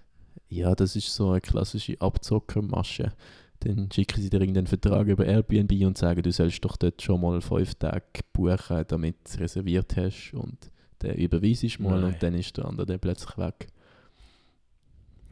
[0.49, 3.13] ja, das ist so eine klassische Abzockermasche.
[3.61, 7.20] Dann schicken sie dir irgendeinen Vertrag über Airbnb und sagen, du sollst doch dort schon
[7.22, 10.34] mal fünf Tage buchen, damit du es reserviert hast.
[10.34, 12.13] Und dann überweisest du mal Nein.
[12.13, 13.67] und dann ist der andere dann plötzlich weg.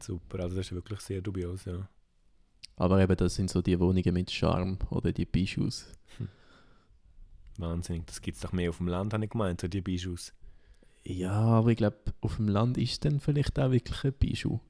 [0.00, 1.88] Super, also das ist wirklich sehr dubios, ja.
[2.76, 5.86] Aber eben, das sind so die Wohnungen mit Charme oder die Bischus.
[7.58, 8.04] Wahnsinn.
[8.06, 10.32] Das gibt es doch mehr auf dem Land, habe ich gemeint, so die Bischus.
[11.04, 14.60] Ja, aber ich glaube, auf dem Land ist es dann vielleicht auch wirklich ein Bijou.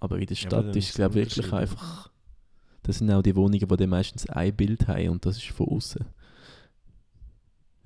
[0.00, 2.10] Aber in der Ja, Stadt dann ist es, glaube ich, wirklich einfach.
[2.82, 5.68] Das sind auch die Wohnungen, die dann meistens ein Bild haben und das ist von
[5.68, 6.04] außen.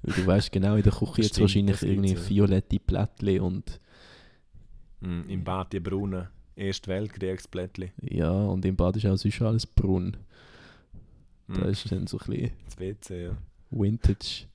[0.02, 2.28] Weil du weißt genau, in der Küche jetzt wahrscheinlich irgendwie ja.
[2.28, 3.80] violette Plättchen und
[5.00, 6.28] Mm, Im Bad die Brunnen.
[6.54, 7.90] Erste Weltkriegsplättchen.
[8.02, 10.16] ja, und im Bad ist auch sonst alles braun.
[11.48, 13.36] Mm, Da ist dann so ein bisschen Das WC, ja.
[13.72, 14.46] Vintage.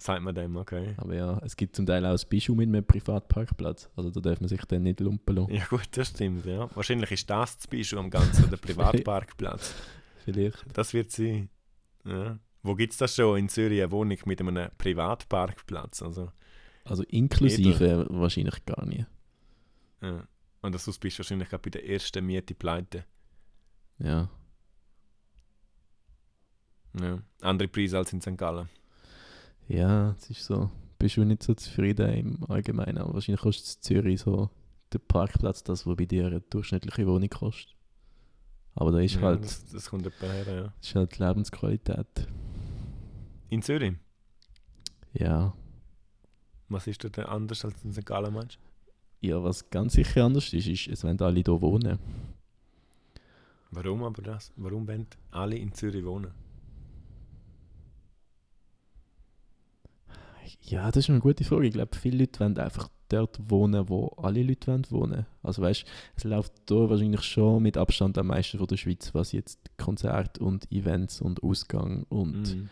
[0.00, 0.94] Sagt man dem, okay.
[0.98, 3.90] Aber ja, es gibt zum Teil auch ein Bijou mit einem Privatparkplatz.
[3.96, 5.52] Also da darf man sich dann nicht lumpen lassen.
[5.52, 6.68] Ja gut, das stimmt, ja.
[6.76, 9.74] Wahrscheinlich ist das das Beispiel am Ganzen, der Privatparkplatz.
[10.24, 10.64] Vielleicht.
[10.72, 11.48] Das wird sein.
[12.04, 12.38] Ja.
[12.62, 16.00] Wo gibt es das schon in Zürich, eine Wohnung mit einem Privatparkplatz?
[16.02, 16.30] Also,
[16.84, 19.06] Also inklusive wahrscheinlich gar nicht.
[20.00, 20.28] ja.
[20.60, 23.04] Und das bist du wahrscheinlich gerade bei der ersten Miete pleite.
[23.98, 24.28] Ja.
[27.00, 27.18] Ja.
[27.40, 28.36] Andere Preise als in St.
[28.36, 28.68] Gallen.
[29.68, 30.70] Ja, es ist so.
[30.98, 34.50] Bist du nicht so zufrieden im Allgemeinen, aber wahrscheinlich kostet in Zürich so
[34.92, 37.74] der Parkplatz das, was bei dir eine durchschnittliche Wohnung kostet.
[38.74, 40.62] Aber da ist ja, halt, Das, das kommt etwa her, ja.
[40.62, 42.28] das ist halt die Lebensqualität.
[43.50, 43.94] In Zürich?
[45.12, 45.54] Ja.
[46.68, 48.06] Was ist dort anders als in St.
[48.06, 49.26] Gallen, meinst du?
[49.28, 51.98] Ja, was ganz sicher anders ist, ist, es wenn alle hier wohnen.
[53.70, 54.52] Warum aber das?
[54.56, 56.30] Warum wollen alle in Zürich wohnen?
[60.62, 61.66] Ja, das ist eine gute Frage.
[61.66, 65.26] Ich glaube, viele Leute wollen einfach dort wohnen, wo alle Leute wollen wohnen.
[65.42, 65.84] Also weißt,
[66.16, 70.42] es läuft hier wahrscheinlich schon mit Abstand am meisten von der Schweiz, was jetzt Konzerte
[70.44, 72.68] und Events und Ausgang und Mhm.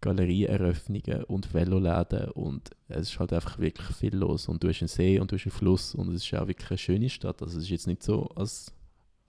[0.00, 4.88] Galerieeröffnungen und Veloläden und es ist halt einfach wirklich viel los und du hast einen
[4.88, 7.40] See und du hast einen Fluss und es ist auch wirklich eine schöne Stadt.
[7.40, 8.72] Also es ist jetzt nicht so, als,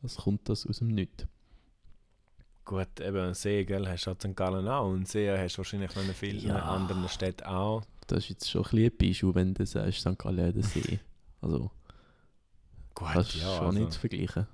[0.02, 1.28] als kommt das aus dem Nichts.
[2.66, 4.36] Gut, eben See, gell, hast du halt St.
[4.36, 4.90] Gallen auch.
[4.90, 6.60] Und See hast du wahrscheinlich noch in vielen Ja.
[6.64, 7.84] anderen Städten auch.
[8.08, 10.18] Das ist jetzt schon ein bisschen ein Beispiel, wenn du sagst, St.
[10.18, 11.00] Gallen hat einen See.
[11.42, 11.72] Also
[12.96, 14.48] Gut, das ist ja, schon also, nicht zu vergleichen.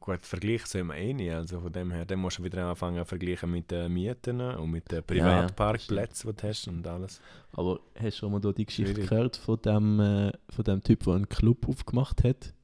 [0.00, 1.32] gut, Vergleich sehen wir eh nicht.
[1.32, 4.70] Also von dem her, dann musst du wieder anfangen zu vergleichen mit den Mieten und
[4.70, 7.20] mit den Privatparkplätzen, die du hast und alles.
[7.52, 9.10] Aber hast du schon mal die Geschichte Schwierig.
[9.10, 12.54] gehört von dem, äh, von dem Typ, der einen Club aufgemacht hat?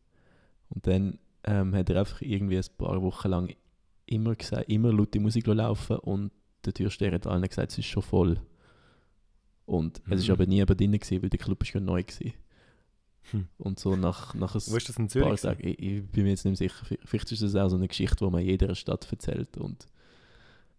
[0.70, 3.55] Und dann ähm, hat er einfach irgendwie ein paar Wochen lang
[4.07, 6.30] immer gesagt, immer laute Musik laufen und
[6.64, 8.40] der Türsteher hat allen gesagt, es ist schon voll.
[9.66, 10.32] Und es ist Mhm.
[10.34, 12.32] aber nie jemand drin, gewesen, weil der Club ist neu war.
[13.30, 13.49] Hm.
[13.57, 15.40] Und so nach, nach ein Wo ist das in paar Zürich?
[15.40, 17.88] Tagen, ich, ich bin mir jetzt nicht mehr sicher, vielleicht ist das auch so eine
[17.88, 19.86] Geschichte, die man in jeder Stadt erzählt und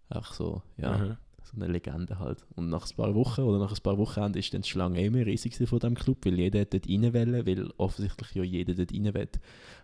[0.09, 1.17] einfach so, ja, Aha.
[1.55, 2.45] So eine Legende halt.
[2.55, 5.25] Und nach ein paar Wochen oder nach ein paar Wochenenden ist dann die Schlange immer
[5.25, 9.13] riesig von diesem Club, weil jeder dort rein wollte, weil offensichtlich ja jeder dort rein
[9.13, 9.29] will.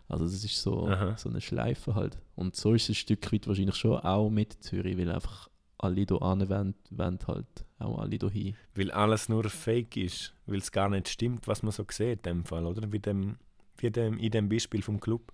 [0.08, 1.16] Also das ist so, Aha.
[1.18, 2.18] so eine Schleife halt.
[2.36, 6.06] Und so ist es ein Stück weit wahrscheinlich schon auch mit Zürich, weil einfach alle
[6.08, 8.56] hier hin wollen, wollen halt auch alle hier hin.
[8.76, 10.34] Weil alles nur fake ist.
[10.46, 12.92] Weil es gar nicht stimmt, was man so sieht in dem Fall, oder?
[12.92, 13.38] Wie, dem,
[13.78, 15.32] wie dem, in dem Beispiel vom Club.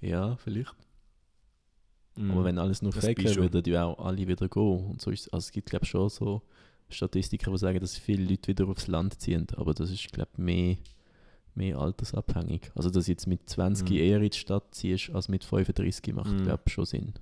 [0.00, 0.74] Ja, vielleicht.
[2.16, 2.30] Mhm.
[2.30, 3.52] Aber wenn alles nur Das fake bist wäre, du.
[3.54, 4.84] würden ja auch alle wieder gehen.
[4.90, 6.42] Und so ist, also es gibt glaube ich schon so
[6.88, 9.46] Statistiken, die sagen, dass viele Leute wieder aufs Land ziehen.
[9.56, 10.76] Aber das ist glaube ich mehr,
[11.54, 12.70] mehr altersabhängig.
[12.74, 13.96] Also dass du jetzt mit 20 Mhm.
[13.96, 16.44] eher in die Stadt ziehst als mit 35 macht Mhm.
[16.44, 17.14] glaube ich schon Sinn.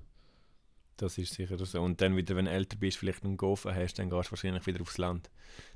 [0.97, 1.81] Das ist sicher so.
[1.81, 4.65] Und dann wieder, wenn du älter bist, vielleicht einen Gofen hast, dann gehst du wahrscheinlich
[4.67, 5.29] wieder aufs Land.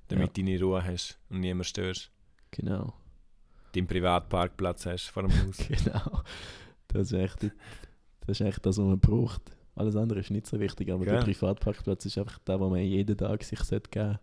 [0.09, 2.11] Damit du deine Ruhe hast und niemand störst.
[2.51, 2.93] Genau.
[3.74, 5.57] Deinen Privatparkplatz hast vor dem Haus.
[5.68, 6.22] Genau.
[6.88, 7.51] Das ist echt,
[8.28, 9.41] das ist echt das, was man braucht.
[9.75, 11.23] Alles andere ist nicht so wichtig, aber der Gell?
[11.23, 14.19] Privatparkplatz ist einfach der, wo man jeden Tag sich sollte geben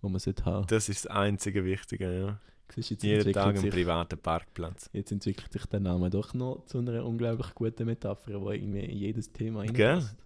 [0.00, 0.66] wo man sollte haben.
[0.66, 2.40] Das ist das einzige Wichtige, ja.
[2.74, 4.90] Siehst, Jetzt Jeden Tag einen sich- privaten Parkplatz.
[4.92, 8.96] Jetzt entwickelt sich der Name doch noch zu einer unglaublich guten Metapher, die irgendwie in
[8.98, 9.92] jedes Thema Gell?
[9.94, 10.16] reinpasst.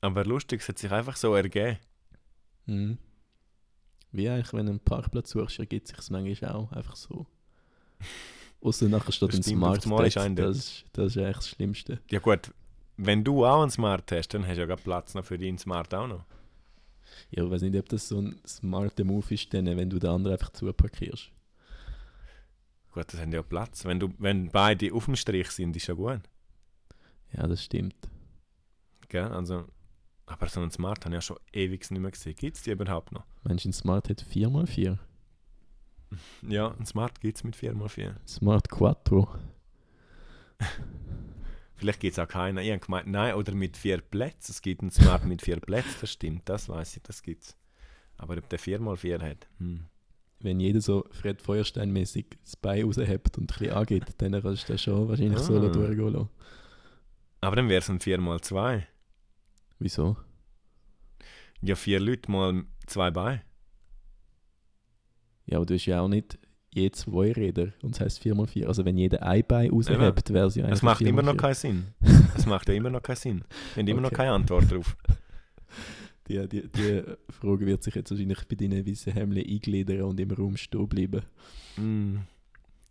[0.00, 1.78] Aber lustig, es hat sich einfach so ergeben.
[2.66, 2.98] Mhm.
[4.12, 7.26] Wie eigentlich, wenn du einen Parkplatz suchst, ergibt sich es manchmal auch einfach so.
[8.64, 11.36] Außer nachher steht Das ein stimmt, Smart einmal ist einer- das, ist- das ist eigentlich
[11.36, 12.00] das Schlimmste.
[12.10, 12.50] Ja gut,
[12.96, 15.58] wenn du auch einen Smart hast, dann hast du ja gerade Platz noch für deinen
[15.58, 16.24] Smart auch noch.
[17.30, 20.10] Ja, ich weiß nicht, ob das so ein smarter Move ist, denn, wenn du den
[20.10, 21.30] anderen einfach zuparkierst.
[22.92, 23.84] Gut, das haben ja Platz.
[23.84, 26.20] Wenn, du, wenn beide auf dem Strich sind, ist ja gut.
[27.36, 27.96] Ja, das stimmt.
[29.08, 29.24] Gell?
[29.24, 29.64] Also,
[30.26, 32.34] aber so einen Smart habe ich ja schon ewig nicht mehr gesehen.
[32.36, 33.24] Gibt es die überhaupt noch?
[33.42, 34.98] Mensch, ein Smart hat 4x4.
[36.42, 38.14] Ja, einen Smart gibt es mit 4x4.
[38.26, 39.28] Smart Quattro.
[41.76, 42.58] Vielleicht gibt es auch keinen.
[42.58, 44.52] Ich habe gemeint, nein, oder mit vier Plätzen.
[44.52, 47.56] Es gibt einen Smart mit vier Plätzen, das stimmt, das weiß ich, das gibt es.
[48.16, 49.86] Aber ob der 4x4 hat, hm.
[50.40, 54.72] wenn jeder so Fred Feuerstein-mäßig das Bein raushebt und ein bisschen angeht, dann kannst du
[54.72, 55.68] das schon wahrscheinlich so Ah.
[55.68, 56.28] durchgehen lassen.
[57.40, 58.84] Aber dann wäre es ein 4x2.
[59.80, 60.16] Wieso?
[61.60, 63.42] Ja, vier Leute mal zwei Beine.
[65.46, 66.38] Ja, aber du hast ja auch nicht
[66.72, 68.66] je zwei Räder und das heisst 4x4.
[68.66, 71.34] Also wenn jeder ein Bein raushebt, wäre es ja Das eigentlich macht ein immer noch
[71.34, 71.36] 4x4.
[71.36, 71.86] keinen Sinn.
[72.34, 73.44] Das macht ja immer noch keinen Sinn.
[73.74, 74.16] Wir haben immer noch Okay.
[74.16, 74.96] keine Antwort drauf.
[76.26, 80.30] Die, die, die Frage wird sich jetzt wahrscheinlich bei deinen weißen Hemden eingliedern und im
[80.30, 81.20] Raum stehen bleiben.
[81.76, 82.16] Mm.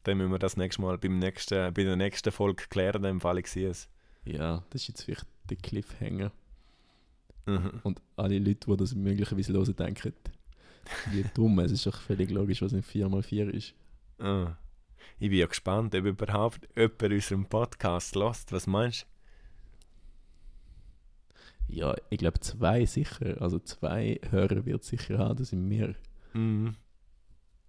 [0.04, 3.40] Dann müssen wir das nächste Mal beim nächsten, bei der nächsten Folge klären, im Fall
[3.40, 3.90] ich sehe es.
[4.24, 6.32] Ja, das ist jetzt vielleicht der Cliffhanger.
[7.48, 7.72] Mhm.
[7.82, 10.14] Und alle Leute, die das möglicherweise hören, denken,
[11.12, 11.60] wie dumm.
[11.60, 13.74] Es ist doch völlig logisch, was ein 4x4 ist.
[14.20, 14.56] Ah.
[15.20, 18.52] Ich bin ja gespannt, ob überhaupt jemand unseren Podcast lässt.
[18.52, 19.06] Was meinst
[21.68, 23.42] Ja, ich glaube zwei sicher.
[23.42, 25.96] Also zwei Hörer wird es sicher haben, das sind wir.
[26.34, 26.40] du?
[26.40, 26.76] Mhm.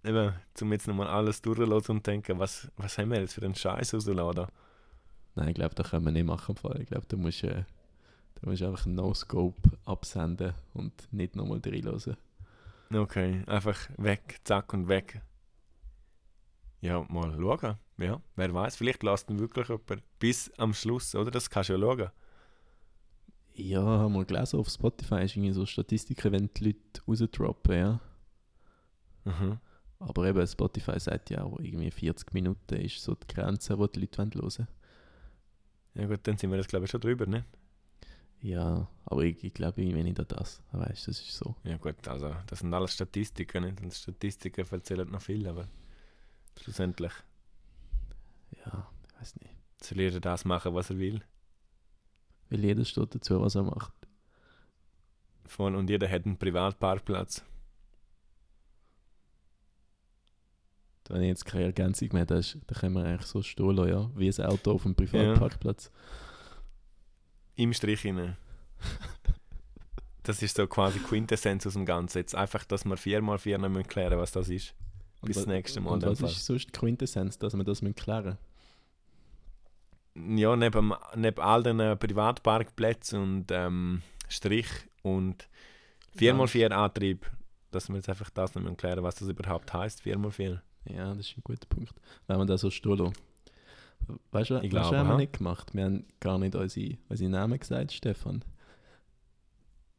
[0.03, 3.55] Eben, zum jetzt nochmal alles durchlassen und denken, was, was haben wir jetzt für einen
[3.55, 4.47] Scheiß rausgeladen?
[5.33, 6.55] Nein, ich glaube, das können wir nicht machen.
[6.79, 7.63] Ich glaube, da musst äh,
[8.35, 12.17] da musst du einfach einen No-Scope absenden und nicht nochmal reinhören.
[12.93, 15.21] Okay, einfach weg, zack und weg.
[16.81, 17.77] Ja, mal schauen.
[17.97, 21.31] Ja, wer weiß, vielleicht lässt ihn wirklich jemand bis am Schluss, oder?
[21.31, 22.11] Das kannst du ja schauen.
[23.53, 27.99] Ja, haben wir gelesen auf Spotify, ist irgendwie so Statistiken, wenn die Leute rausdroppen, ja.
[29.23, 29.59] Mhm.
[29.99, 33.99] Aber eben, Spotify sagt ja auch, irgendwie 40 Minuten ist so die Grenze, die die
[34.01, 34.67] Leute hören wollen.
[35.95, 37.45] Ja gut, dann sind wir jetzt glaube ich schon drüber, ne?
[38.45, 40.61] Ja, aber ich, ich glaube irgendwie nicht an das.
[40.71, 41.55] Weißt du, das ist so.
[41.63, 43.81] Ja gut, also das sind alles Statistiken, nicht?
[43.81, 45.67] Und Statistiken erzählen noch viel, aber
[46.61, 47.11] schlussendlich
[48.63, 49.49] Ja, ich weiß nicht.
[49.81, 51.23] soll jeder das machen, was er will.
[52.51, 53.93] Weil jeder steht dazu, was er macht.
[55.47, 57.43] Voll, und jeder hat einen Privatparkplatz.
[61.07, 64.11] Wenn ich jetzt keine Ergänzung mehr habe, dann können wir eigentlich so stehen lassen, ja.
[64.15, 65.89] Wie ein Auto auf dem Privatparkplatz.
[67.55, 68.35] Im Strich hinein.
[70.23, 72.17] Das ist so quasi Quintessenz aus dem Ganzen.
[72.17, 74.73] Jetzt einfach, dass wir viermal vier noch müssen klären was das ist.
[75.21, 75.91] Bis wa- das nächste Mal.
[75.93, 78.37] Und was ist sonst die Quintessenz, dass wir das müssen klären
[80.15, 84.67] Ja, neben, neben all den Privatparkplätzen und ähm, Strich
[85.03, 85.47] und
[86.17, 87.29] 4x4 Antrieb,
[87.71, 90.59] dass wir jetzt einfach das noch müssen klären was das überhaupt heißt 4x4.
[90.89, 91.93] Ja, das ist ein guter Punkt.
[92.27, 93.13] Wenn wir das so stehen.
[94.31, 95.73] Weißt du, Ich weißt, glaube, was haben wir nicht gemacht?
[95.73, 98.43] Wir haben gar nicht unsere, unsere Namen gesagt, Stefan.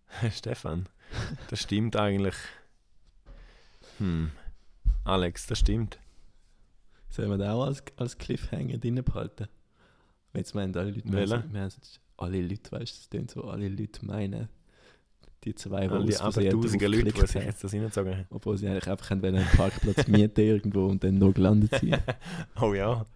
[0.32, 0.88] Stefan,
[1.50, 2.34] das stimmt eigentlich.
[3.98, 4.30] Hm.
[5.04, 5.98] Alex, das stimmt.
[7.08, 9.48] Sollen wir den auch als, als Cliffhanger drin behalten?
[10.34, 11.72] Jetzt meinen alle Leute, wir haben-
[12.18, 14.48] alle Leute, weißt du, das klingt so, alle Leute meinen,
[15.44, 18.26] die zwei, die aus abertausende Leute, die sich jetzt das reingezogen haben.
[18.30, 21.98] Obwohl sie eigentlich einfach einen Parkplatz mieten irgendwo und dann noch gelandet sind.
[22.60, 23.06] Oh ja.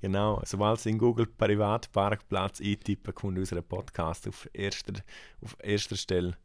[0.00, 4.94] Genau, sobald Sie in Google Privatparkplatz eintippen, kommt unser Podcast auf erster,
[5.40, 6.36] auf erster Stelle.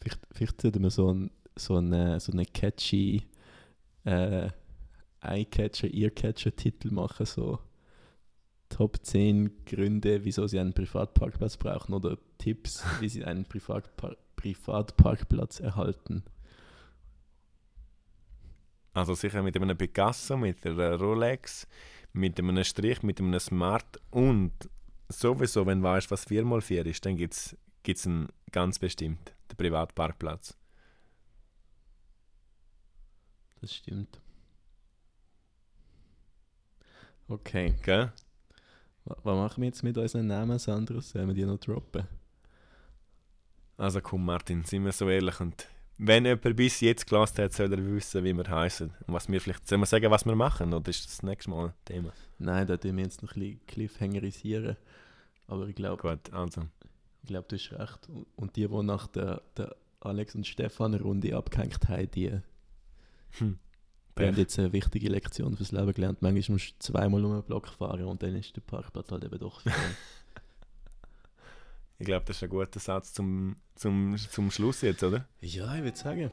[0.00, 3.22] Vielleicht, vielleicht sollten wir so einen so eine, so eine catchy
[4.04, 4.48] äh,
[5.20, 7.58] Eye-Catcher, Ear-Catcher-Titel machen, so
[8.68, 15.60] Top 10 Gründe, wieso sie einen Privatparkplatz brauchen oder Tipps, wie sie einen Privatpar Privatparkplatz
[15.60, 16.24] erhalten.
[18.94, 21.66] Also sicher mit einem Picasso, mit einer Rolex,
[22.12, 24.52] mit einem Strich, mit einem Smart und
[25.08, 30.56] sowieso, wenn du weißt, was 4x4 ist, dann gibt es einen ganz bestimmt, den Privatparkplatz.
[33.60, 34.20] Das stimmt.
[37.28, 38.12] Okay, Gell?
[39.06, 41.00] wa- was machen wir jetzt mit unseren Namen, Sandra?
[41.00, 42.06] Sollen wir die noch droppen?
[43.76, 45.66] Also komm Martin, sind wir so ehrlich und
[45.98, 49.40] wenn jemand bis jetzt gelassen hat, soll er wissen, wie wir heißen und was wir
[49.40, 52.12] vielleicht, sollen wir sagen, was wir machen oder ist das, das nächste Mal Thema?
[52.38, 54.76] Nein, da tun wir jetzt noch ein bisschen cliffhangerisieren.
[55.46, 56.62] Aber ich glaube, Gut, also.
[57.22, 58.08] Ich glaube, du hast recht.
[58.36, 62.30] Und- die, die nach der, der Alex und Stefan Runde abgehängt haben, die,
[63.38, 63.58] Hm.
[64.18, 66.20] die haben jetzt eine wichtige Lektion fürs Leben gelernt.
[66.22, 69.38] Manchmal musst du zweimal um den Block fahren und dann ist der Parkplatz halt eben
[69.38, 69.62] doch.
[71.98, 75.28] Ich glaube, das ist ein guter Satz zum, zum, zum Schluss jetzt, oder?
[75.40, 76.30] ja, ich würde sagen.